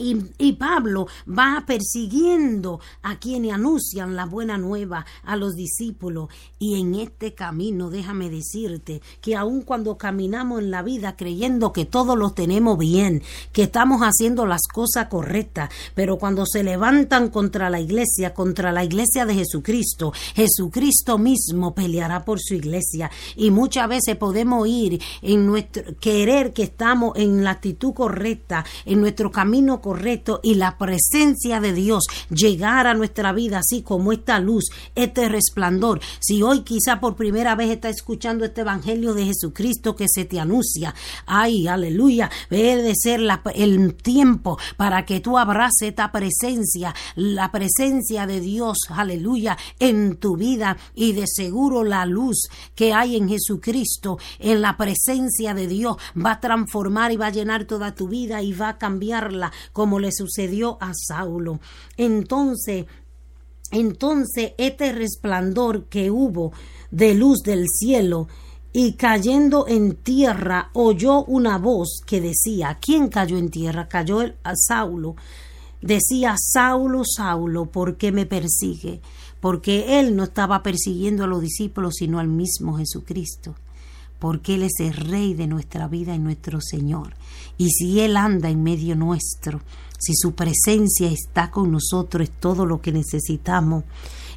[0.00, 6.28] Y, Pablo va persiguiendo a quienes anuncian la buena nueva a los discípulos.
[6.58, 11.84] Y en este camino, déjame decirte que aun cuando caminamos en la vida creyendo que
[11.84, 17.70] todos lo tenemos bien, que estamos haciendo las cosas correctas, pero cuando se levantan contra
[17.70, 23.10] la iglesia, contra la iglesia de Jesucristo, Jesucristo mismo peleará por su iglesia.
[23.36, 29.00] Y muchas veces podemos ir en nuestro querer que estamos en la actitud correcta, en
[29.00, 34.12] nuestro camino correcto correcto y la presencia de Dios llegar a nuestra vida así como
[34.12, 36.00] esta luz, este resplandor.
[36.20, 40.38] Si hoy quizá por primera vez está escuchando este evangelio de Jesucristo que se te
[40.38, 40.94] anuncia,
[41.26, 43.20] ay, aleluya, debe de ser
[43.56, 50.36] el tiempo para que tú abraces esta presencia, la presencia de Dios, aleluya, en tu
[50.36, 55.96] vida y de seguro la luz que hay en Jesucristo, en la presencia de Dios,
[56.16, 59.50] va a transformar y va a llenar toda tu vida y va a cambiarla
[59.80, 61.58] como le sucedió a Saulo.
[61.96, 62.84] Entonces,
[63.70, 66.52] entonces este resplandor que hubo
[66.90, 68.28] de luz del cielo
[68.74, 73.88] y cayendo en tierra oyó una voz que decía, ¿quién cayó en tierra?
[73.88, 75.16] Cayó a Saulo.
[75.80, 79.00] Decía, Saulo, Saulo, ¿por qué me persigue?
[79.40, 83.54] Porque él no estaba persiguiendo a los discípulos, sino al mismo Jesucristo.
[84.20, 87.14] Porque Él es el Rey de nuestra vida y nuestro Señor.
[87.58, 89.60] Y si Él anda en medio nuestro,
[89.98, 93.82] si su presencia está con nosotros, es todo lo que necesitamos,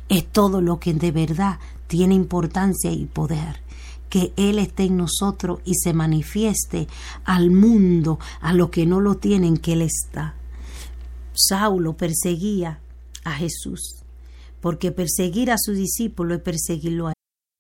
[0.10, 3.62] es todo lo que de verdad tiene importancia y poder
[4.10, 6.88] que Él esté en nosotros y se manifieste
[7.24, 10.36] al mundo, a lo que no lo tienen, que Él está.
[11.34, 12.80] Saulo perseguía
[13.24, 14.04] a Jesús,
[14.62, 17.14] porque perseguir a su discípulo es perseguirlo a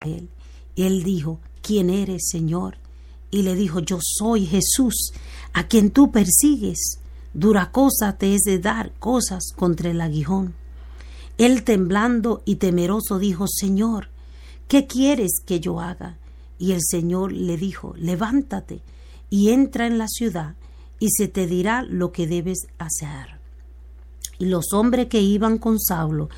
[0.00, 0.28] él.
[0.76, 2.76] Él dijo, ¿quién eres, Señor?
[3.30, 5.12] Y le dijo, yo soy Jesús,
[5.52, 7.00] a quien tú persigues.
[7.32, 10.54] Dura cosa te es de dar cosas contra el aguijón.
[11.38, 14.08] Él temblando y temeroso dijo, Señor,
[14.68, 16.18] ¿qué quieres que yo haga?
[16.58, 18.80] Y el Señor le dijo, levántate
[19.28, 20.54] y entra en la ciudad
[20.98, 23.38] y se te dirá lo que debes hacer.
[24.38, 26.30] Y los hombres que iban con Saulo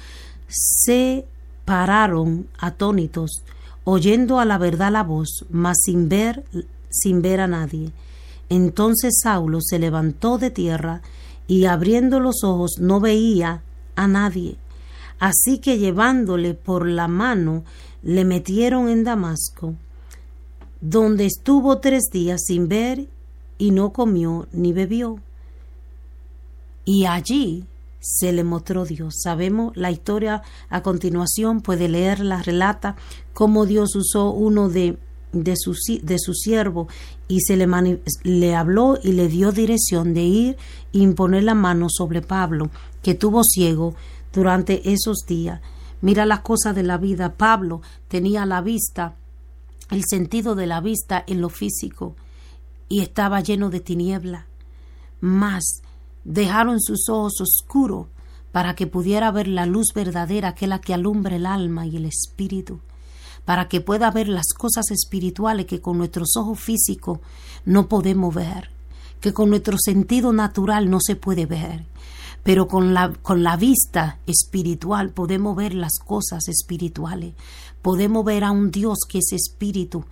[0.48, 1.26] se
[1.68, 3.42] pararon atónitos,
[3.84, 6.42] oyendo a la verdad la voz, mas sin ver,
[6.88, 7.92] sin ver a nadie.
[8.48, 11.02] Entonces Saulo se levantó de tierra
[11.46, 13.60] y abriendo los ojos no veía
[13.96, 14.56] a nadie.
[15.20, 17.64] Así que llevándole por la mano
[18.02, 19.74] le metieron en Damasco,
[20.80, 23.08] donde estuvo tres días sin ver
[23.58, 25.18] y no comió ni bebió.
[26.86, 27.66] Y allí
[28.00, 29.14] se le mostró Dios.
[29.22, 32.96] Sabemos la historia a continuación, puede leerla, relata
[33.32, 34.98] cómo Dios usó uno de,
[35.32, 36.88] de sus de su siervo
[37.26, 40.56] y se le, le habló y le dio dirección de ir
[40.92, 42.70] e imponer la mano sobre Pablo,
[43.02, 43.94] que tuvo ciego
[44.32, 45.60] durante esos días.
[46.00, 47.34] Mira las cosas de la vida.
[47.34, 49.16] Pablo tenía la vista,
[49.90, 52.14] el sentido de la vista en lo físico,
[52.88, 54.46] y estaba lleno de tiniebla.
[55.20, 55.82] Mas
[56.28, 58.06] dejaron sus ojos oscuros
[58.52, 61.96] para que pudiera ver la luz verdadera, que es la que alumbra el alma y
[61.96, 62.80] el espíritu,
[63.46, 67.20] para que pueda ver las cosas espirituales que con nuestros ojos físicos
[67.64, 68.70] no podemos ver,
[69.20, 71.86] que con nuestro sentido natural no se puede ver,
[72.42, 77.34] pero con la, con la vista espiritual podemos ver las cosas espirituales,
[77.80, 80.04] podemos ver a un Dios que es espíritu,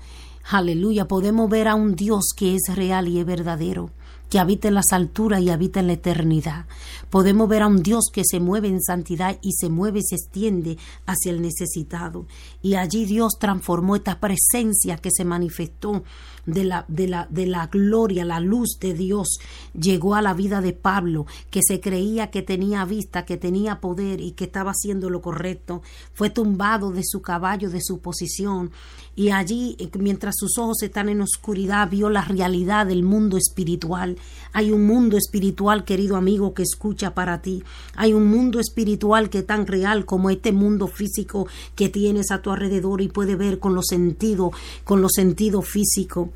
[0.51, 3.91] aleluya, podemos ver a un Dios que es real y es verdadero
[4.29, 6.67] que habita en las alturas y habita en la eternidad.
[7.11, 10.17] Podemos ver a un Dios que se mueve en santidad y se mueve y se
[10.17, 12.27] extiende hacia el necesitado.
[12.63, 16.03] Y allí Dios transformó esta presencia que se manifestó
[16.47, 19.39] de la, de la, de la gloria, la luz de Dios,
[19.79, 24.21] llegó a la vida de Pablo, que se creía que tenía vista, que tenía poder
[24.21, 25.83] y que estaba haciendo lo correcto.
[26.15, 28.71] Fue tumbado de su caballo, de su posición,
[29.15, 34.19] y allí, mientras sus ojos están en oscuridad, vio la realidad del mundo espiritual.
[34.57, 37.63] Hay un mundo espiritual, querido amigo, que escucha para ti.
[37.95, 42.41] Hay un mundo espiritual que es tan real como este mundo físico que tienes a
[42.41, 44.53] tu alrededor y puede ver con los sentidos,
[44.85, 46.31] con los sentidos físicos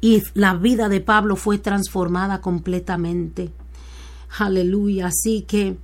[0.00, 3.50] y la vida de Pablo fue transformada completamente.
[4.38, 5.08] Aleluya.
[5.08, 5.76] Así que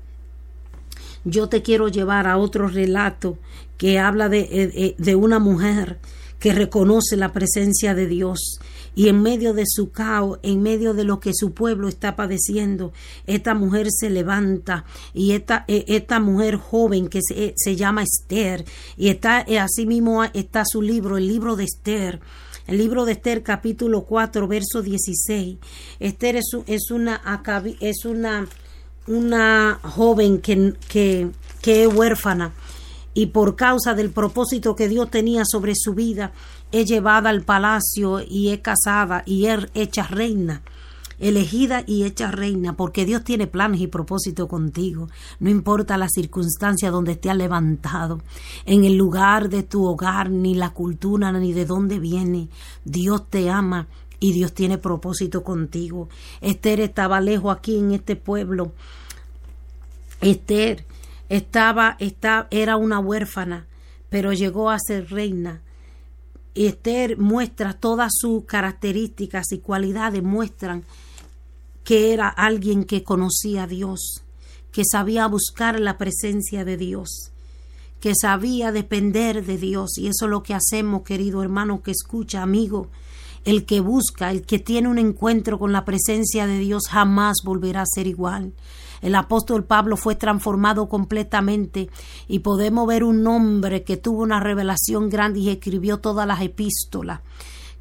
[1.25, 3.37] yo te quiero llevar a otro relato
[3.79, 5.99] que habla de, eh, eh, de, una mujer
[6.39, 8.61] que reconoce la presencia de Dios
[8.97, 12.93] y en medio de su caos, en medio de lo que su pueblo está padeciendo,
[13.27, 14.85] esta mujer se levanta
[15.15, 18.65] y esta, eh, esta mujer joven que se, se llama Esther
[18.97, 22.21] y está así mismo está su libro, el libro de Esther
[22.67, 25.59] el libro de Esther capítulo 4 verso 16.
[26.01, 27.23] Esther es, es una,
[27.81, 28.49] es una,
[29.07, 31.29] una joven que, que,
[31.63, 32.53] que es huérfana
[33.15, 36.33] y por causa del propósito que Dios tenía sobre su vida,
[36.73, 40.63] es llevada al palacio y es casada y es hecha reina
[41.19, 45.09] elegida y hecha reina, porque Dios tiene planes y propósitos contigo.
[45.41, 48.21] No importa la circunstancia donde te ha levantado,
[48.65, 52.49] en el lugar de tu hogar, ni la cultura, ni de dónde viene.
[52.85, 53.87] Dios te ama
[54.21, 56.09] y Dios tiene propósito contigo.
[56.41, 58.73] Esther estaba lejos aquí en este pueblo.
[60.21, 60.85] Esther
[61.29, 63.67] estaba, estaba era una huérfana,
[64.09, 65.61] pero llegó a ser reina.
[66.57, 70.85] Esther muestra todas sus características y cualidades, muestran
[71.85, 74.25] que era alguien que conocía a Dios,
[74.73, 77.31] que sabía buscar la presencia de Dios,
[78.01, 79.99] que sabía depender de Dios.
[79.99, 82.89] Y eso es lo que hacemos, querido hermano que escucha, amigo.
[83.45, 87.83] El que busca, el que tiene un encuentro con la presencia de Dios jamás volverá
[87.83, 88.53] a ser igual.
[89.03, 91.89] El apóstol Pablo fue transformado completamente
[92.29, 97.21] y podemos ver un hombre que tuvo una revelación grande y escribió todas las epístolas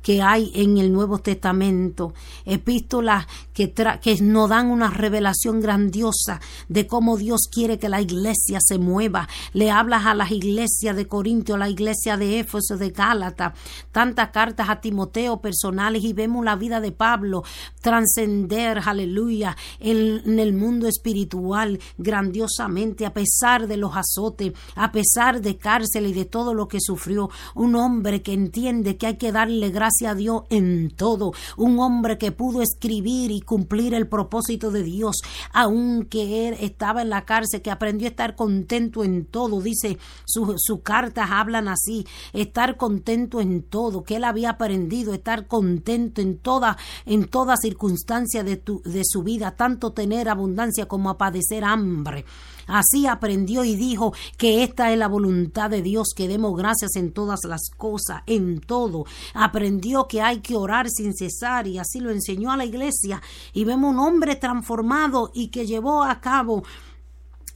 [0.05, 2.13] que hay en el Nuevo Testamento,
[2.45, 3.25] epístolas
[3.55, 3.73] que,
[4.21, 6.39] nos dan una revelación grandiosa
[6.69, 9.27] de cómo Dios quiere que la iglesia se mueva.
[9.53, 13.55] Le hablas a las iglesias de Corintio, a la iglesia de Éfeso, de Gálata,
[13.91, 17.43] tantas cartas a Timoteo personales y vemos la vida de Pablo
[17.81, 25.41] trascender, aleluya, en, en el mundo espiritual grandiosamente, a pesar de los azotes, a pesar
[25.41, 27.31] de cárcel y de todo lo que sufrió.
[27.55, 31.31] Un hombre que entiende que hay que darle gracias a Dios en todo.
[31.55, 35.21] Un hombre que pudo escribir y cumplir el propósito de Dios,
[35.53, 39.61] aunque él estaba en la cárcel, que aprendió a estar contento en todo.
[39.61, 46.21] Dice, sus cartas hablan así, estar contento en todo, que él había aprendido estar contento
[46.21, 51.17] en toda, en toda circunstancia de, tu, de su vida, tanto tener abundancia como a
[51.17, 52.25] padecer hambre.
[52.67, 57.11] Así aprendió y dijo que esta es la voluntad de Dios, que demos gracias en
[57.11, 59.05] todas las cosas, en todo.
[59.33, 63.21] Aprendió que hay que orar sin cesar y así lo enseñó a la iglesia.
[63.53, 66.63] Y vemos un hombre transformado y que llevó a cabo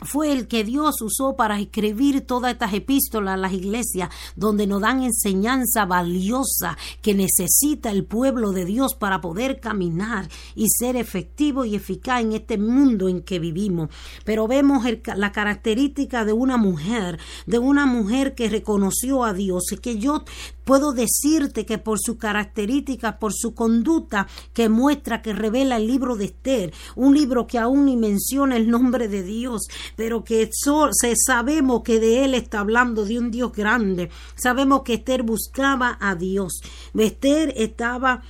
[0.02, 4.82] fue el que Dios usó para escribir todas estas epístolas a las iglesias, donde nos
[4.82, 11.66] dan enseñanza valiosa que necesita el pueblo de Dios para poder caminar y ser efectivo
[11.66, 13.90] y eficaz en este mundo en que vivimos.
[14.24, 19.98] Pero vemos la característica de una mujer, de una mujer que reconoció a Dios, que
[19.98, 20.24] yo
[20.70, 26.16] puedo decirte que por su característica, por su conducta que muestra, que revela el libro
[26.16, 29.64] de Esther, un libro que aún ni menciona el nombre de Dios,
[29.96, 34.12] pero que se sabemos que de él está hablando de un Dios grande.
[34.36, 36.62] Sabemos que Esther buscaba a Dios.
[36.94, 38.22] Esther estaba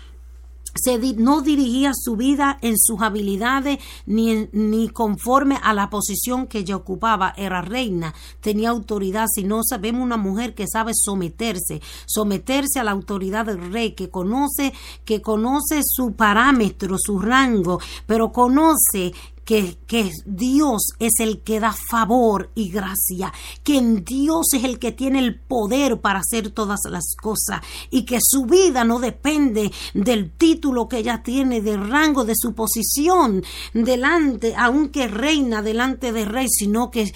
[1.17, 6.75] no dirigía su vida en sus habilidades ni, ni conforme a la posición que ella
[6.75, 7.33] ocupaba.
[7.37, 9.27] Era reina, tenía autoridad.
[9.33, 14.09] Si no sabemos una mujer que sabe someterse, someterse a la autoridad del rey, que
[14.09, 14.73] conoce,
[15.05, 19.13] que conoce su parámetro, su rango, pero conoce
[19.49, 23.33] que, Dios es el que da favor y gracia,
[23.63, 28.05] que en Dios es el que tiene el poder para hacer todas las cosas y
[28.05, 33.43] que su vida no depende del título que ella tiene, del rango, de su posición
[33.73, 37.11] delante, aunque reina delante del rey, sino que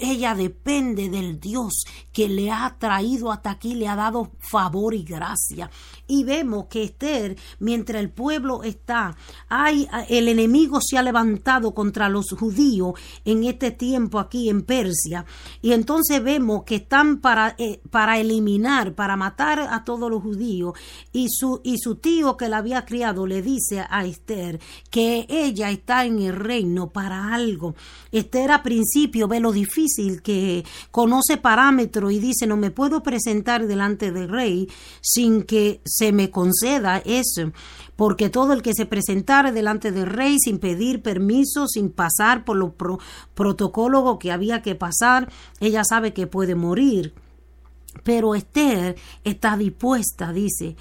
[0.00, 5.02] ella depende del Dios que le ha traído hasta aquí, le ha dado favor y
[5.02, 5.68] gracia.
[6.06, 9.16] Y vemos que Esther, mientras el pueblo está,
[9.48, 12.92] hay, el enemigo se ha levantado contra los judíos
[13.24, 15.24] en este tiempo aquí en Persia.
[15.62, 20.74] Y entonces vemos que están para, eh, para eliminar, para matar a todos los judíos.
[21.12, 25.70] Y su, y su tío que la había criado le dice a Esther que ella
[25.70, 27.74] está en el reino para algo.
[28.12, 33.66] Esther a principio ve lo difícil que conoce parámetros y dice no me puedo presentar
[33.66, 34.68] delante del rey
[35.00, 37.52] sin que se me conceda eso
[37.96, 42.56] porque todo el que se presentara delante del rey sin pedir permiso, sin pasar por
[42.56, 42.72] los
[43.34, 45.30] protocolos que había que pasar,
[45.60, 47.14] ella sabe que puede morir.
[48.02, 50.76] Pero Esther está dispuesta, dice.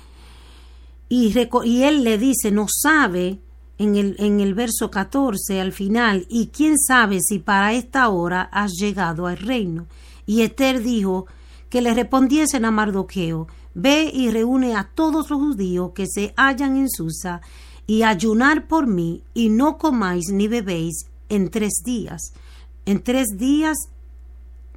[1.08, 1.34] Y,
[1.66, 3.40] y él le dice, no sabe,
[3.78, 8.50] en el, en el verso 14 al final, y quién sabe si para esta hora
[8.52, 9.86] has llegado al reino.
[10.26, 11.28] Y Esther dijo
[11.70, 16.78] que le respondiesen a Mardoqueo, Ve y reúne a todos los judíos que se hallan
[16.78, 17.42] en Susa,
[17.86, 22.34] y ayunar por mí, y no comáis ni bebéis en tres días.
[22.86, 23.78] En tres días,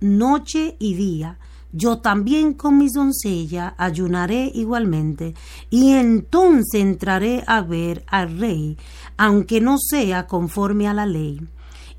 [0.00, 1.38] noche y día.
[1.72, 5.34] Yo también con mis doncellas ayunaré igualmente,
[5.70, 8.76] y entonces entraré a ver al rey,
[9.16, 11.40] aunque no sea conforme a la ley.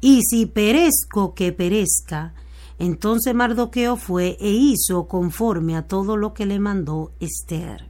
[0.02, 2.34] Y si perezco, que perezca,
[2.80, 7.90] entonces Mardoqueo fue e hizo conforme a todo lo que le mandó Esther.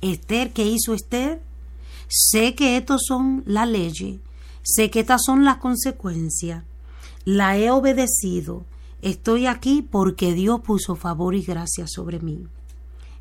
[0.00, 1.40] Esther, ¿qué hizo Esther?
[2.08, 4.20] Sé que estos son la ley,
[4.62, 6.64] sé que estas son las consecuencias.
[7.24, 8.64] La he obedecido.
[9.00, 12.46] Estoy aquí porque Dios puso favor y gracia sobre mí.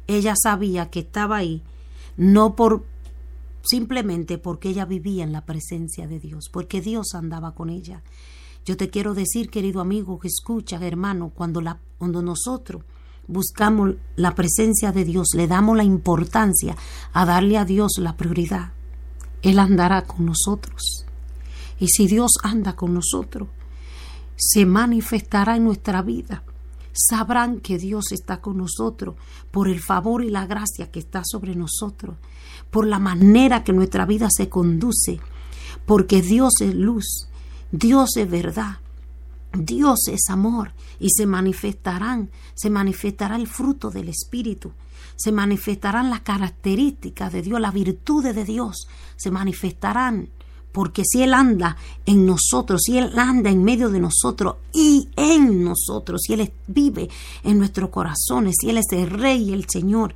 [0.07, 1.61] Ella sabía que estaba ahí,
[2.17, 2.83] no por
[3.63, 8.01] simplemente porque ella vivía en la presencia de Dios, porque Dios andaba con ella.
[8.65, 12.83] Yo te quiero decir, querido amigo, que escucha, hermano, cuando, la, cuando nosotros
[13.27, 16.77] buscamos la presencia de Dios, le damos la importancia
[17.11, 18.71] a darle a Dios la prioridad,
[19.41, 21.05] Él andará con nosotros.
[21.77, 23.49] Y si Dios anda con nosotros,
[24.37, 26.43] se manifestará en nuestra vida.
[26.93, 29.15] Sabrán que Dios está con nosotros
[29.51, 32.15] por el favor y la gracia que está sobre nosotros,
[32.71, 35.19] por la manera que nuestra vida se conduce,
[35.85, 37.27] porque Dios es luz
[37.73, 38.77] Dios es verdad.
[39.51, 44.71] Dios es amor y se manifestarán, se manifestará el fruto del Espíritu,
[45.15, 50.29] se manifestarán las características de Dios, las virtudes de Dios, se manifestarán,
[50.71, 55.63] porque si Él anda en nosotros, si Él anda en medio de nosotros y en
[55.63, 57.09] nosotros, si Él vive
[57.43, 60.13] en nuestros corazones, si Él es el Rey y el Señor,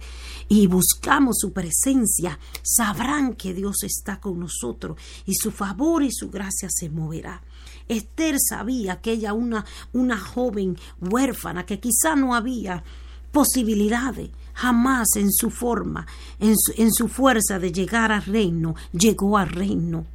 [0.48, 6.30] y buscamos su presencia, sabrán que Dios está con nosotros y su favor y su
[6.30, 7.42] gracia se moverá.
[7.88, 12.84] Esther sabía que ella, una, una joven huérfana, que quizá no había
[13.32, 16.08] posibilidades, jamás en su forma,
[16.40, 20.06] en su, en su fuerza de llegar al reino, llegó al reino.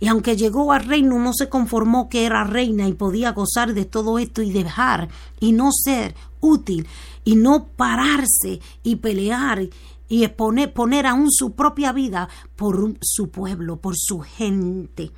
[0.00, 3.84] Y aunque llegó al reino, no se conformó que era reina y podía gozar de
[3.84, 5.08] todo esto y dejar
[5.38, 6.86] y no ser útil
[7.24, 9.68] y no pararse y pelear
[10.08, 15.10] y poner, poner aún su propia vida por su pueblo, por su gente.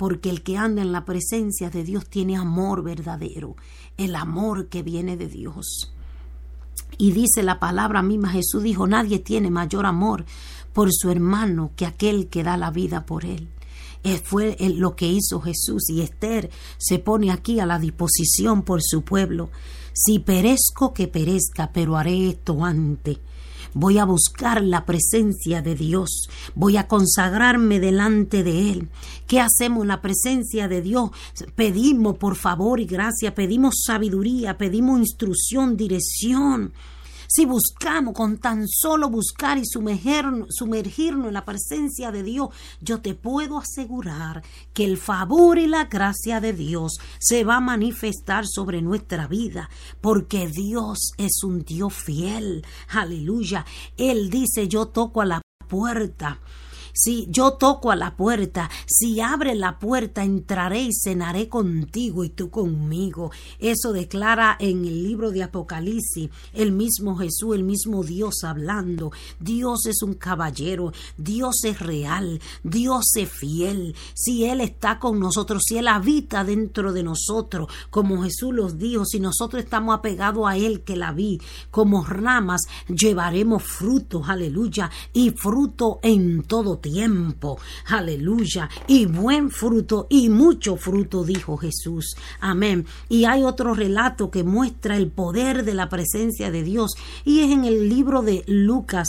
[0.00, 3.54] Porque el que anda en la presencia de Dios tiene amor verdadero,
[3.98, 5.92] el amor que viene de Dios.
[6.96, 10.24] Y dice la palabra misma, Jesús dijo, nadie tiene mayor amor
[10.72, 13.50] por su hermano que aquel que da la vida por él.
[14.02, 16.48] Eh, fue lo que hizo Jesús y Esther
[16.78, 19.50] se pone aquí a la disposición por su pueblo.
[19.92, 23.18] Si perezco, que perezca, pero haré esto antes
[23.74, 28.88] voy a buscar la presencia de Dios, voy a consagrarme delante de Él.
[29.26, 31.10] ¿Qué hacemos en la presencia de Dios?
[31.54, 36.72] Pedimos por favor y gracia, pedimos sabiduría, pedimos instrucción, dirección.
[37.32, 40.48] Si buscamos con tan solo buscar y sumergirnos,
[41.28, 42.48] en la presencia de Dios,
[42.80, 44.42] yo te puedo asegurar
[44.74, 49.70] que el favor y la gracia de Dios se va a manifestar sobre nuestra vida,
[50.00, 52.66] porque Dios es un Dios fiel.
[52.88, 53.64] Aleluya.
[53.96, 56.40] Él dice, yo toco a la puerta
[57.00, 62.28] si yo toco a la puerta, si abre la puerta, entraré y cenaré contigo y
[62.28, 63.30] tú conmigo.
[63.58, 69.12] Eso declara en el libro de Apocalipsis el mismo Jesús, el mismo Dios hablando.
[69.38, 73.96] Dios es un caballero, Dios es real, Dios es fiel.
[74.12, 79.06] Si Él está con nosotros, si Él habita dentro de nosotros, como Jesús los dijo,
[79.06, 81.40] si nosotros estamos apegados a Él que la vi,
[81.70, 86.89] como ramas, llevaremos frutos, aleluya, y fruto en todo tiempo.
[87.86, 88.68] Aleluya.
[88.86, 92.16] Y buen fruto y mucho fruto, dijo Jesús.
[92.40, 92.86] Amén.
[93.08, 96.92] Y hay otro relato que muestra el poder de la presencia de Dios
[97.24, 99.08] y es en el libro de Lucas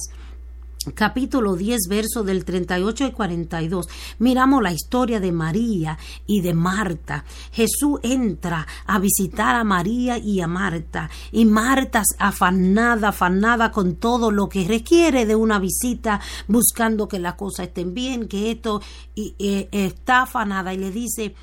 [0.95, 3.87] capítulo 10, verso del 38 al 42,
[4.19, 7.23] miramos la historia de María y de Marta.
[7.51, 14.31] Jesús entra a visitar a María y a Marta, y Marta afanada, afanada con todo
[14.31, 18.81] lo que requiere de una visita, buscando que las cosas estén bien, que esto,
[19.13, 21.35] y, eh, está afanada y le dice,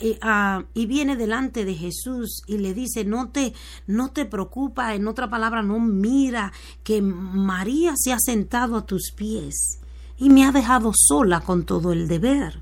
[0.00, 3.54] eh, ah, y viene delante de Jesús y le dice, no te,
[3.86, 6.52] no te preocupa, en otra palabra, no mira
[6.82, 9.78] que María se ha sentado a tus pies
[10.18, 12.60] y me ha dejado sola con todo el deber.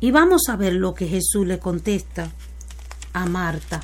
[0.00, 2.32] Y vamos a ver lo que Jesús le contesta
[3.12, 3.82] a Marta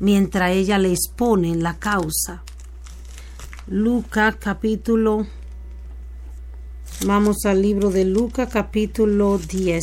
[0.00, 2.42] mientras ella le expone la causa.
[3.68, 5.26] Lucas capítulo
[7.04, 9.82] Vamos al libro de Lucas capítulo 10.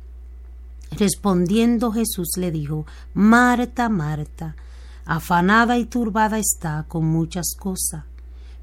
[0.91, 4.55] Respondiendo Jesús le dijo, Marta, Marta,
[5.05, 8.03] afanada y turbada está con muchas cosas,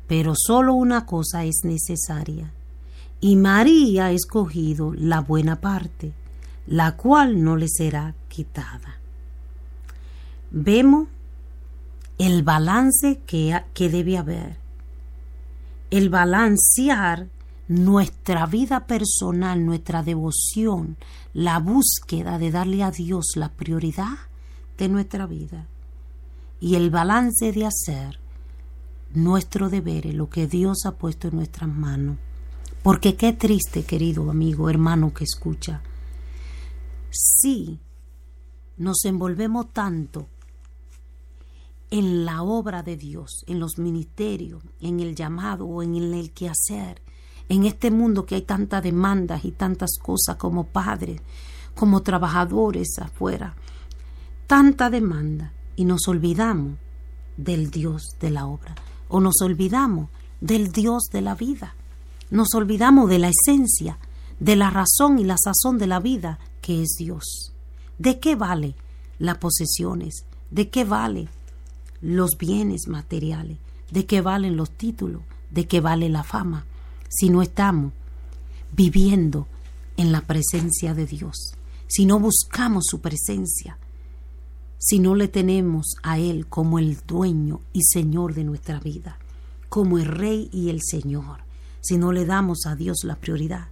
[0.07, 2.53] pero solo una cosa es necesaria.
[3.21, 6.13] Y María ha escogido la buena parte,
[6.67, 8.99] la cual no le será quitada.
[10.51, 11.09] Vemos
[12.19, 14.57] el balance que, que debe haber.
[15.91, 17.29] El balancear
[17.69, 20.97] nuestra vida personal, nuestra devoción,
[21.35, 24.17] la búsqueda de darle a Dios la prioridad
[24.79, 25.67] de nuestra vida
[26.61, 28.19] y el balance de hacer
[29.13, 32.17] nuestro deber, lo que Dios ha puesto en nuestras manos.
[32.83, 35.83] Porque qué triste, querido amigo, hermano que escucha,
[37.11, 37.81] si
[38.79, 40.29] nos envolvemos tanto
[41.91, 47.03] en la obra de Dios, en los ministerios, en el llamado o en el quehacer,
[47.49, 51.21] en este mundo que hay tantas demandas y tantas cosas como padres,
[51.75, 53.55] como trabajadores afuera,
[54.47, 56.77] tanta demanda y nos olvidamos
[57.37, 58.75] del Dios de la obra
[59.09, 60.09] o nos olvidamos
[60.41, 61.75] del Dios de la vida,
[62.31, 63.99] nos olvidamos de la esencia,
[64.41, 67.53] de la razón y la sazón de la vida que es Dios.
[67.99, 68.75] ¿De qué vale
[69.19, 70.25] las posesiones?
[70.51, 71.29] ¿De qué vale
[72.01, 73.59] los bienes materiales?
[73.91, 75.23] ¿De qué valen los títulos?
[75.51, 76.67] ¿De qué vale la fama?
[77.09, 77.93] Si no estamos
[78.73, 79.47] viviendo
[79.97, 81.55] en la presencia de Dios,
[81.87, 83.79] si no buscamos su presencia,
[84.79, 89.19] si no le tenemos a Él como el dueño y Señor de nuestra vida,
[89.69, 91.41] como el Rey y el Señor,
[91.81, 93.69] si no le damos a Dios la prioridad,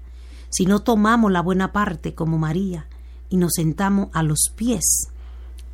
[0.50, 2.86] si no tomamos la buena parte como María
[3.28, 5.08] y nos sentamos a los pies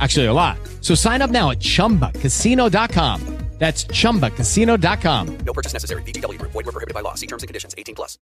[0.00, 0.58] Actually, a lot.
[0.80, 3.38] So sign up now at chumbacasino.com.
[3.58, 5.38] That's chumbacasino.com.
[5.46, 6.02] No purchase necessary.
[6.02, 6.50] VGW Group.
[6.50, 7.14] Void were prohibited by law.
[7.14, 7.76] See terms and conditions.
[7.78, 8.18] 18 plus.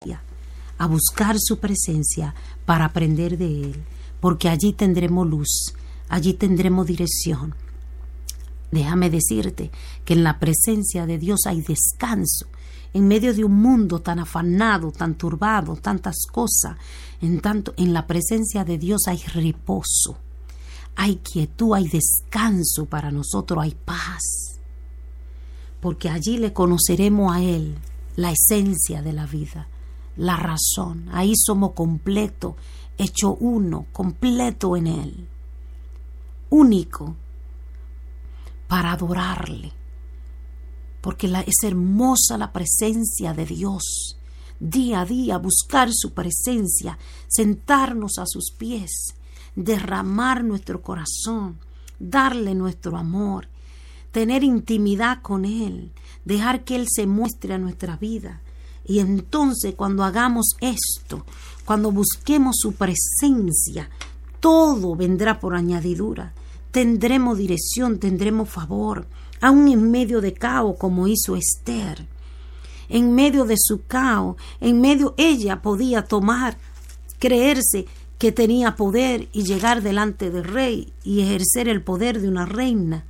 [0.79, 3.85] a buscar su presencia para aprender de Él,
[4.21, 5.75] porque allí tendremos luz,
[6.09, 7.55] allí tendremos dirección.
[8.71, 9.71] Déjame decirte
[10.05, 12.47] que en la presencia de Dios hay descanso.
[12.93, 16.77] En medio de un mundo tan afanado, tan turbado, tantas cosas,
[17.21, 20.19] en tanto en la presencia de Dios hay reposo,
[20.97, 24.57] hay quietud, hay descanso para nosotros, hay paz
[25.87, 27.77] porque allí le conoceremos a Él
[28.17, 29.69] la esencia de la vida,
[30.17, 31.09] la razón.
[31.13, 32.55] Ahí somos completos,
[32.99, 35.29] hecho uno, completo en Él,
[36.51, 37.15] único
[38.67, 39.73] para adorarle,
[41.01, 44.19] porque la, es hermosa la presencia de Dios.
[44.59, 49.15] Día a día buscar su presencia, sentarnos a sus pies,
[49.57, 51.59] derramar nuestro corazón,
[51.99, 53.49] darle nuestro amor
[54.17, 55.93] tener intimidad con Él,
[56.25, 58.41] dejar que Él se muestre a nuestra vida.
[58.87, 61.27] Y entonces cuando hagamos esto,
[61.67, 63.91] cuando busquemos su presencia,
[64.41, 66.33] todo vendrá por añadidura.
[66.71, 69.07] Tendremos dirección, tendremos favor,
[69.43, 72.09] aun en medio de caos como hizo Esther.
[72.89, 76.57] En medio de su caos, en medio ella podía tomar,
[77.19, 77.85] creerse
[78.19, 83.05] que tenía poder y llegar delante del rey y ejercer el poder de una reina.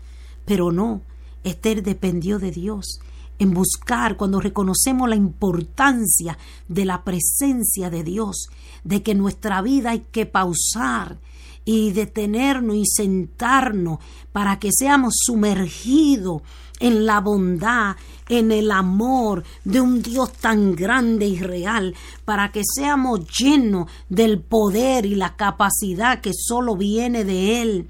[0.44, 1.02] Pero no,
[1.44, 3.00] Esther dependió de Dios
[3.38, 6.38] en buscar cuando reconocemos la importancia
[6.68, 8.48] de la presencia de Dios,
[8.82, 11.18] de que nuestra vida hay que pausar
[11.66, 13.98] y detenernos y sentarnos
[14.32, 16.40] para que seamos sumergidos
[16.78, 17.96] en la bondad,
[18.28, 21.94] en el amor de un Dios tan grande y real,
[22.24, 27.88] para que seamos llenos del poder y la capacidad que solo viene de Él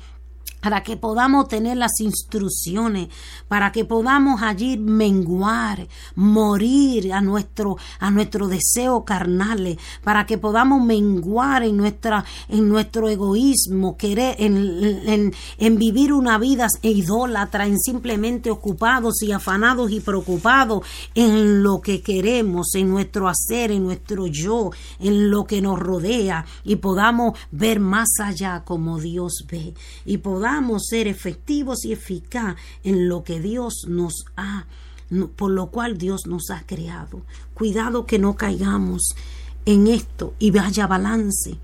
[0.61, 3.09] para que podamos tener las instrucciones,
[3.49, 10.83] para que podamos allí menguar, morir a nuestro, a nuestro deseo carnal, para que podamos
[10.83, 18.51] menguar en nuestra, en nuestro egoísmo, querer, en, en vivir una vida idólatra, en simplemente
[18.51, 20.85] ocupados y afanados y preocupados
[21.15, 26.45] en lo que queremos, en nuestro hacer, en nuestro yo, en lo que nos rodea,
[26.65, 30.46] y podamos ver más allá como Dios ve, y podamos
[30.79, 34.67] ser efectivos y eficaz en lo que Dios nos ha,
[35.37, 37.23] por lo cual Dios nos ha creado.
[37.55, 39.15] Cuidado que no caigamos
[39.65, 41.59] en esto y vaya balance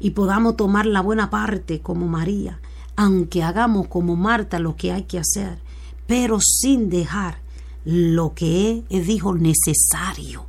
[0.00, 2.60] y podamos tomar la buena parte como María,
[2.96, 5.58] aunque hagamos como Marta lo que hay que hacer,
[6.06, 7.38] pero sin dejar
[7.84, 10.46] lo que él dijo necesario.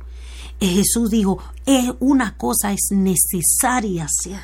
[0.60, 4.40] Jesús dijo, es una cosa es necesaria hacer.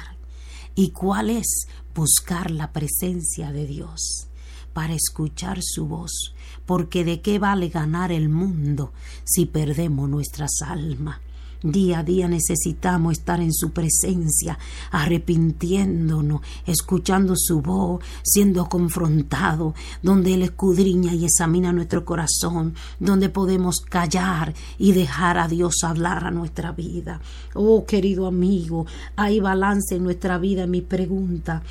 [0.74, 1.66] ¿Y cuál es?
[1.94, 4.28] Buscar la presencia de Dios,
[4.72, 6.34] para escuchar su voz,
[6.66, 8.92] porque de qué vale ganar el mundo
[9.24, 11.18] si perdemos nuestras almas.
[11.62, 14.58] Día a día necesitamos estar en su presencia,
[14.90, 23.80] arrepintiéndonos, escuchando su voz, siendo confrontado, donde Él escudriña y examina nuestro corazón, donde podemos
[23.80, 27.20] callar y dejar a Dios hablar a nuestra vida.
[27.52, 28.86] Oh, querido amigo,
[29.16, 30.66] hay balance en nuestra vida.
[30.66, 31.62] Mi pregunta,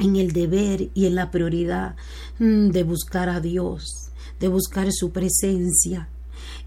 [0.00, 1.94] en el deber y en la prioridad
[2.40, 4.10] mm, de buscar a Dios,
[4.40, 6.08] de buscar su presencia.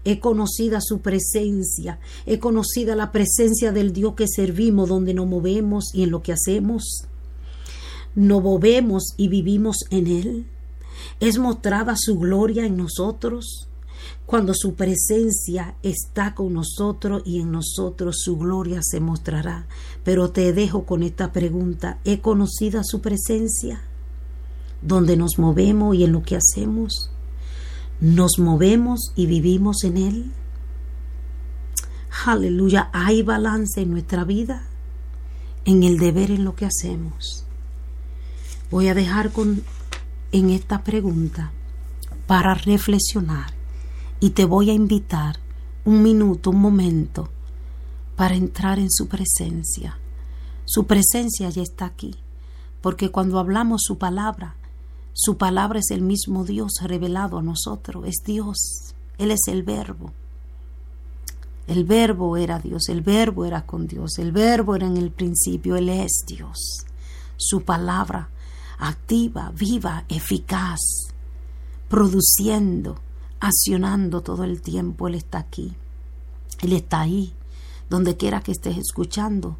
[0.04, 5.94] He conocida su presencia, he conocida la presencia del Dios que servimos, donde nos movemos
[5.94, 7.06] y en lo que hacemos.
[8.14, 10.46] Nos movemos y vivimos en Él.
[11.20, 13.68] Es mostrada su gloria en nosotros
[14.26, 19.66] cuando su presencia está con nosotros y en nosotros su gloria se mostrará.
[20.04, 22.00] Pero te dejo con esta pregunta.
[22.04, 23.82] ¿He conocido su presencia?
[24.82, 27.10] ¿Dónde nos movemos y en lo que hacemos?
[28.00, 30.32] ¿Nos movemos y vivimos en Él?
[32.26, 32.90] Aleluya.
[32.92, 34.64] ¿Hay balance en nuestra vida?
[35.64, 37.44] En el deber en lo que hacemos.
[38.70, 39.62] Voy a dejar con,
[40.32, 41.52] en esta pregunta
[42.26, 43.54] para reflexionar
[44.20, 45.38] y te voy a invitar
[45.84, 47.30] un minuto, un momento
[48.16, 49.98] para entrar en su presencia.
[50.64, 52.16] Su presencia ya está aquí,
[52.80, 54.55] porque cuando hablamos su palabra,
[55.18, 60.12] su palabra es el mismo Dios revelado a nosotros, es Dios, Él es el verbo.
[61.66, 65.76] El verbo era Dios, el verbo era con Dios, el verbo era en el principio,
[65.76, 66.84] Él es Dios.
[67.38, 68.28] Su palabra
[68.78, 70.80] activa, viva, eficaz,
[71.88, 73.00] produciendo,
[73.40, 75.72] accionando todo el tiempo, Él está aquí.
[76.60, 77.32] Él está ahí,
[77.88, 79.56] donde quiera que estés escuchando.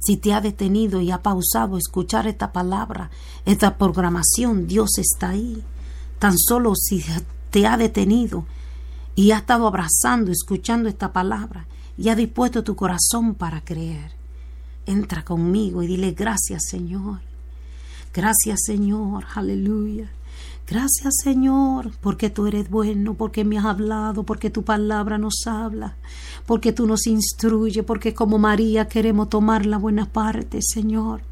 [0.00, 3.10] Si te ha detenido y ha pausado escuchar esta palabra,
[3.44, 5.62] esta programación, Dios está ahí.
[6.18, 7.04] Tan solo si
[7.50, 8.46] te ha detenido
[9.14, 11.66] y ha estado abrazando, escuchando esta palabra
[11.98, 14.12] y ha dispuesto tu corazón para creer.
[14.86, 17.20] Entra conmigo y dile gracias Señor.
[18.14, 20.10] Gracias Señor, aleluya.
[20.70, 25.96] Gracias Señor, porque tú eres bueno, porque me has hablado, porque tu palabra nos habla,
[26.46, 31.22] porque tú nos instruyes, porque como María queremos tomar la buena parte, Señor.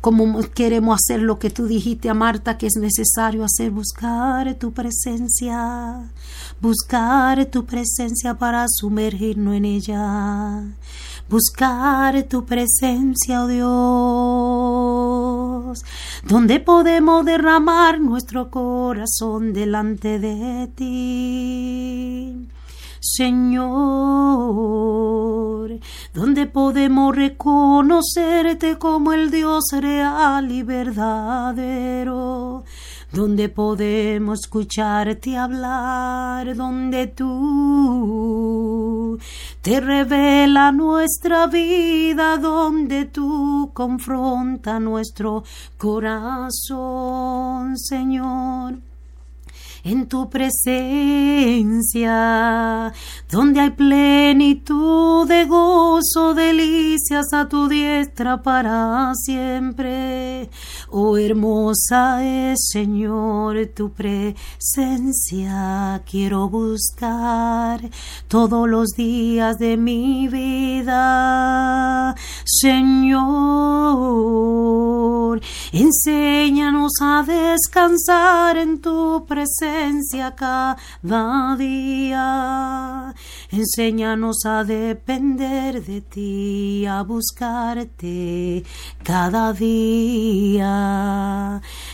[0.00, 4.72] Como queremos hacer lo que tú dijiste a Marta que es necesario hacer, buscar tu
[4.72, 6.12] presencia,
[6.60, 10.62] buscar tu presencia para sumergirnos en ella,
[11.28, 13.66] buscar tu presencia, oh Dios,
[16.24, 22.48] donde podemos derramar nuestro corazón delante de ti.
[23.00, 23.68] Señor,
[26.14, 32.64] donde podemos reconocerte como el Dios real y verdadero,
[33.12, 39.18] donde podemos escucharte hablar, donde tú
[39.62, 45.44] te revela nuestra vida, donde tú confronta nuestro
[45.78, 48.87] corazón, Señor
[49.84, 50.92] en tu presencia,
[53.30, 60.50] donde hay plenitud de gozo, delicias a tu diestra para siempre.
[60.90, 64.34] Oh hermosa es, Señor, tu presencia.
[66.10, 67.80] Quiero buscar
[68.26, 72.14] todos los días de mi vida,
[72.44, 72.98] Señor.
[75.72, 79.68] Enséñanos a descansar en tu presencia
[80.36, 83.14] cada día.
[83.50, 88.64] Enséñanos a depender de ti, a buscarte
[89.02, 90.72] cada día,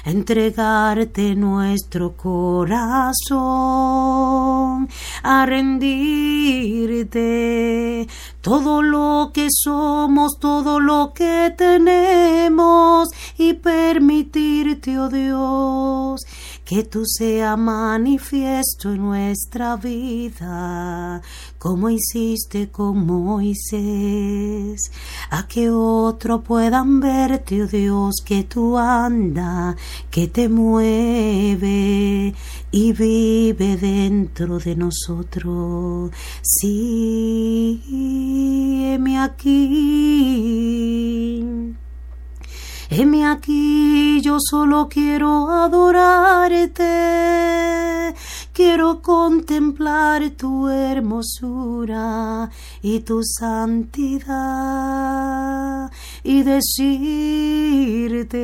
[0.04, 3.38] entregarte nuestro corazón,
[5.22, 7.24] a rendirte
[8.40, 13.08] todo lo que somos, todo lo que tenemos
[13.38, 16.20] y permitirte, oh Dios,
[16.64, 21.20] que tú sea manifiesto en nuestra vida,
[21.58, 24.90] como hiciste con Moisés,
[25.30, 29.76] a que otro puedan verte, oh Dios, que tú anda,
[30.10, 32.34] que te mueve
[32.70, 36.10] y vive dentro de nosotros.
[36.42, 37.80] Sí,
[39.16, 39.74] aquí
[42.90, 46.84] Heme aquí, yo solo quiero adorarte,
[48.54, 52.48] quiero contemplar tu hermosura
[52.82, 54.30] y tu santidad
[56.22, 58.36] y decirte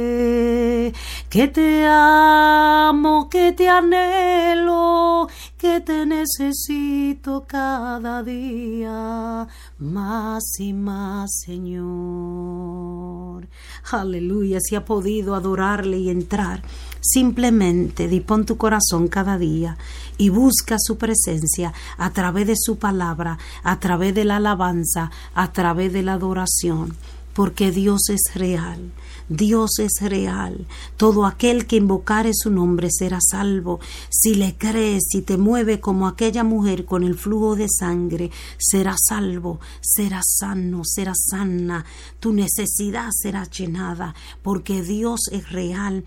[1.30, 9.46] que te amo, que te anhelo, que te necesito cada día
[9.78, 13.46] más y más, Señor.
[13.92, 16.62] Aleluya, si ha podido adorarle y entrar,
[17.00, 19.76] simplemente dispón tu corazón cada día
[20.18, 25.52] y busca su presencia a través de su palabra, a través de la alabanza, a
[25.52, 26.96] través de la adoración,
[27.32, 28.92] porque Dios es real.
[29.30, 30.66] Dios es real.
[30.96, 33.78] Todo aquel que invocare su nombre será salvo.
[34.10, 38.96] Si le crees, si te mueve como aquella mujer con el flujo de sangre, será
[38.98, 41.84] salvo, será sano, será sana.
[42.18, 46.04] Tu necesidad será llenada, porque Dios es real.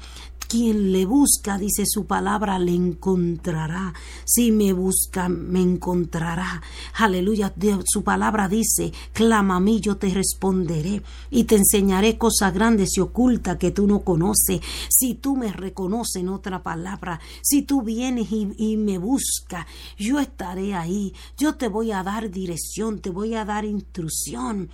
[0.53, 3.91] Quien le busca, dice su palabra, le encontrará.
[4.23, 6.61] Si me busca, me encontrará.
[6.93, 7.51] Aleluya.
[7.85, 11.01] Su palabra dice, clama a mí, yo te responderé
[11.31, 14.61] y te enseñaré cosas grandes y ocultas que tú no conoces.
[14.89, 19.65] Si tú me reconoces en otra palabra, si tú vienes y, me buscas,
[19.97, 21.15] yo estaré ahí.
[21.35, 24.69] Yo te voy a dar dirección, te voy a dar instrucción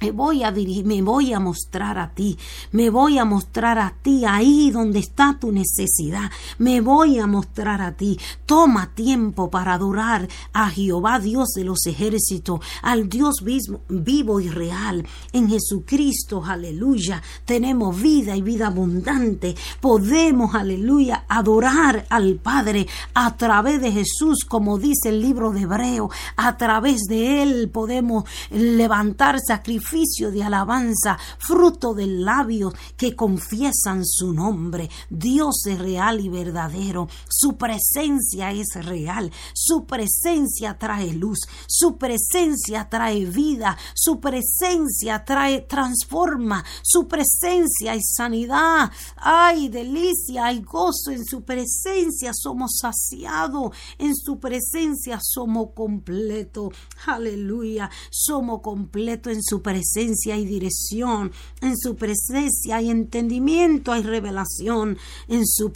[0.00, 2.36] me voy a dirigir, me voy a mostrar a ti,
[2.72, 7.80] me voy a mostrar a ti ahí donde está tu necesidad, me voy a mostrar
[7.80, 8.18] a ti.
[8.44, 14.50] Toma tiempo para adorar a Jehová Dios de los ejércitos, al Dios vivo, vivo y
[14.50, 15.06] real.
[15.32, 19.54] En Jesucristo, aleluya, tenemos vida y vida abundante.
[19.80, 26.10] Podemos, aleluya, adorar al Padre a través de Jesús, como dice el libro de Hebreo,
[26.36, 34.32] a través de Él podemos levantar sacrificios de alabanza, fruto del labio que confiesan su
[34.32, 34.90] nombre.
[35.08, 37.08] Dios es real y verdadero.
[37.28, 39.30] Su presencia es real.
[39.54, 41.38] Su presencia trae luz.
[41.68, 43.78] Su presencia trae vida.
[43.94, 46.64] Su presencia trae transforma.
[46.82, 48.90] Su presencia es sanidad.
[49.16, 52.32] Ay, delicia, hay gozo en su presencia.
[52.34, 53.70] Somos saciados.
[53.98, 56.74] En su presencia somos completos.
[57.06, 57.88] Aleluya.
[58.10, 64.96] Somos completos en su presencia presencia hay dirección, en su presencia hay entendimiento, hay revelación,
[65.28, 65.70] en su,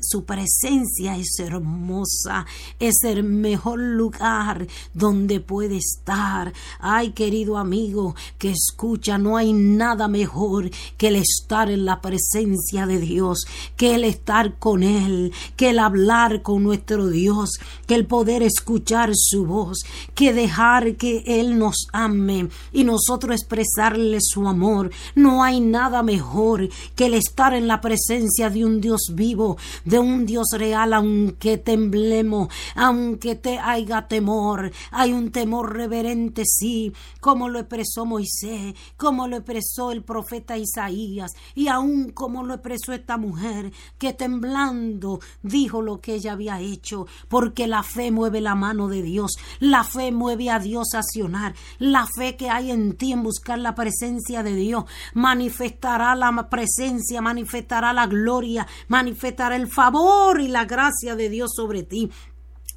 [0.00, 2.46] su presencia es hermosa,
[2.80, 6.54] es el mejor lugar donde puede estar.
[6.78, 12.86] Ay, querido amigo que escucha, no hay nada mejor que el estar en la presencia
[12.86, 13.44] de Dios,
[13.76, 17.50] que el estar con Él, que el hablar con nuestro Dios,
[17.86, 19.80] que el poder escuchar su voz,
[20.14, 22.48] que dejar que Él nos ame.
[22.72, 24.90] Y nosotros expresarle su amor.
[25.14, 29.98] No hay nada mejor que el estar en la presencia de un Dios vivo, de
[29.98, 34.72] un Dios real, aunque temblemos, aunque te haya temor.
[34.90, 41.32] Hay un temor reverente, sí, como lo expresó Moisés, como lo expresó el profeta Isaías,
[41.54, 47.06] y aún como lo expresó esta mujer, que temblando dijo lo que ella había hecho,
[47.28, 51.54] porque la fe mueve la mano de Dios, la fe mueve a Dios a accionar,
[51.78, 57.92] la fe que hay en ti buscar la presencia de Dios, manifestará la presencia, manifestará
[57.92, 62.10] la gloria, manifestará el favor y la gracia de Dios sobre ti.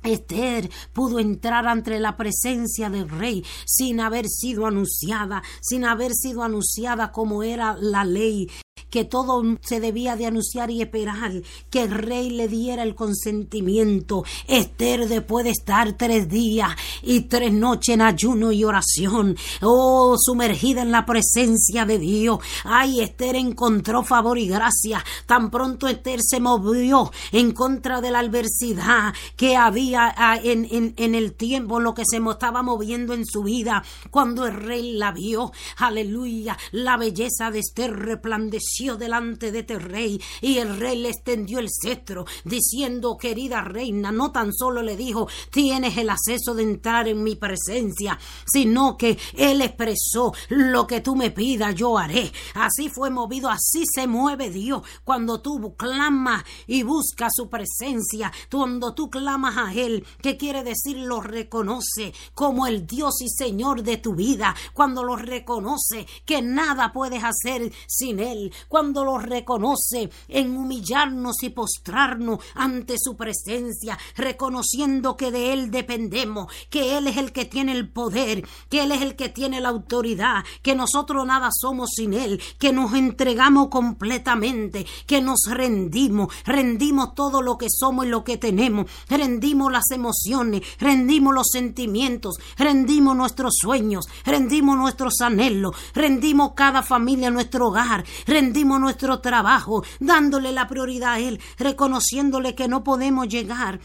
[0.04, 6.43] Esther pudo entrar ante la presencia del rey sin haber sido anunciada, sin haber sido
[6.43, 8.50] anunciada como era la ley
[8.89, 11.31] que todo se debía de anunciar y esperar
[11.69, 14.23] que el rey le diera el consentimiento.
[14.47, 16.71] Esther después de estar tres días
[17.01, 22.39] y tres noches en ayuno y oración, oh, sumergida en la presencia de Dios.
[22.63, 25.03] Ay, Esther encontró favor y gracia.
[25.25, 31.15] Tan pronto Esther se movió en contra de la adversidad que había ah, en, en
[31.15, 35.51] el tiempo, lo que se estaba moviendo en su vida, cuando el rey la vio.
[35.77, 41.59] Aleluya, la belleza de Esther resplandeció delante de este rey y el rey le extendió
[41.59, 47.07] el cetro diciendo querida reina no tan solo le dijo tienes el acceso de entrar
[47.07, 52.89] en mi presencia sino que él expresó lo que tú me pidas yo haré así
[52.89, 54.84] fue movido así se mueve Dios.
[55.03, 60.97] Cuando tú clamas y buscas su presencia cuando tú clamas a él ¿qué quiere decir
[60.97, 64.55] lo reconoce como el Dios y Señor de tu vida.
[64.73, 71.49] Cuando lo reconoce que nada puedes hacer sin él cuando lo reconoce en humillarnos y
[71.49, 77.72] postrarnos ante su presencia, reconociendo que de Él dependemos, que Él es el que tiene
[77.72, 82.13] el poder, que Él es el que tiene la autoridad, que nosotros nada somos sin
[82.13, 88.24] Él, que nos entregamos completamente, que nos rendimos, rendimos todo lo que somos y lo
[88.24, 96.53] que tenemos, rendimos las emociones, rendimos los sentimientos, rendimos nuestros sueños, rendimos nuestros anhelos, rendimos
[96.55, 102.84] cada familia, nuestro hogar, rendimos nuestro trabajo, dándole la prioridad a Él, reconociéndole que no
[102.84, 103.80] podemos llegar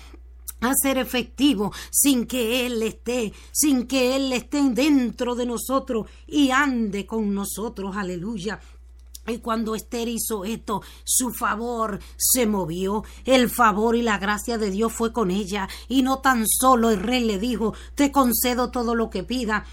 [0.60, 6.50] a ser efectivo sin que Él esté, sin que Él esté dentro de nosotros y
[6.50, 7.96] ande con nosotros.
[7.96, 8.60] Aleluya.
[9.26, 14.70] Y cuando Esther hizo esto, su favor se movió, el favor y la gracia de
[14.70, 18.96] Dios fue con ella, y no tan solo el rey le dijo, te concedo todo
[18.96, 19.64] lo que pida,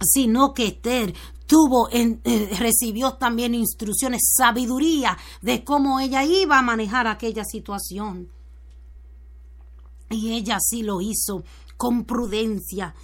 [0.00, 1.14] sino que Esther
[1.46, 8.28] tuvo en, eh, recibió también instrucciones, sabiduría de cómo ella iba a manejar aquella situación.
[10.10, 11.44] Y ella sí lo hizo
[11.76, 12.94] con prudencia,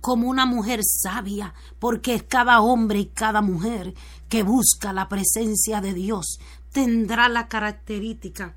[0.00, 3.94] como una mujer sabia, porque cada hombre y cada mujer
[4.28, 6.38] que busca la presencia de Dios
[6.72, 8.54] tendrá la característica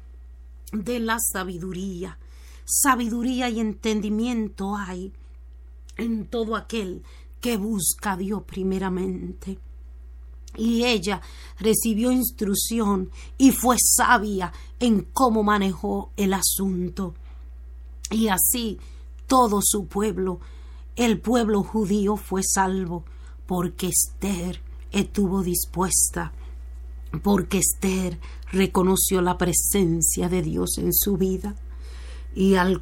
[0.71, 2.17] de la sabiduría.
[2.65, 5.13] Sabiduría y entendimiento hay
[5.97, 7.03] en todo aquel
[7.39, 9.59] que busca Dios primeramente.
[10.57, 11.21] Y ella
[11.59, 17.13] recibió instrucción y fue sabia en cómo manejó el asunto.
[18.09, 18.79] Y así
[19.27, 20.39] todo su pueblo,
[20.95, 23.03] el pueblo judío, fue salvo
[23.45, 24.61] porque Esther
[24.91, 26.31] estuvo dispuesta,
[27.21, 28.19] porque Esther
[28.51, 31.55] reconoció la presencia de Dios en su vida
[32.33, 32.81] y al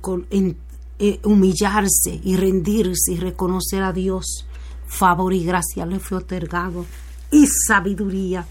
[1.00, 4.46] eh, humillarse y rendirse y reconocer a Dios,
[4.88, 6.86] favor y gracia le fue otorgado
[7.32, 8.48] y sabiduría.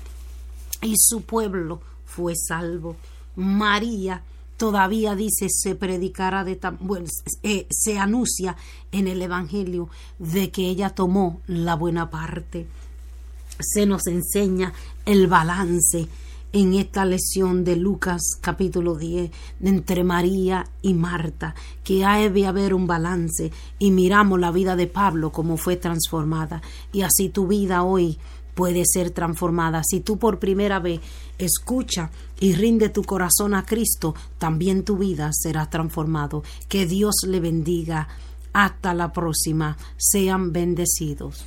[0.83, 2.97] Y su pueblo fue salvo.
[3.37, 4.23] María
[4.57, 7.07] todavía dice se predicará de tan bueno,
[7.43, 8.57] eh, se anuncia
[8.93, 9.89] en el evangelio
[10.19, 12.67] de que ella tomó la buena parte.
[13.61, 14.73] Se nos enseña
[15.07, 16.09] el balance
[16.53, 19.31] en esta lección de Lucas capítulo 10
[19.63, 25.33] entre María y Marta, que debe haber un balance y miramos la vida de Pablo
[25.33, 28.19] como fue transformada y así tu vida hoy
[28.55, 29.83] puede ser transformada.
[29.85, 31.01] Si tú por primera vez
[31.39, 36.43] escucha y rinde tu corazón a Cristo, también tu vida será transformado.
[36.69, 38.09] Que Dios le bendiga.
[38.53, 39.79] Hasta la próxima.
[39.97, 41.47] Sean bendecidos.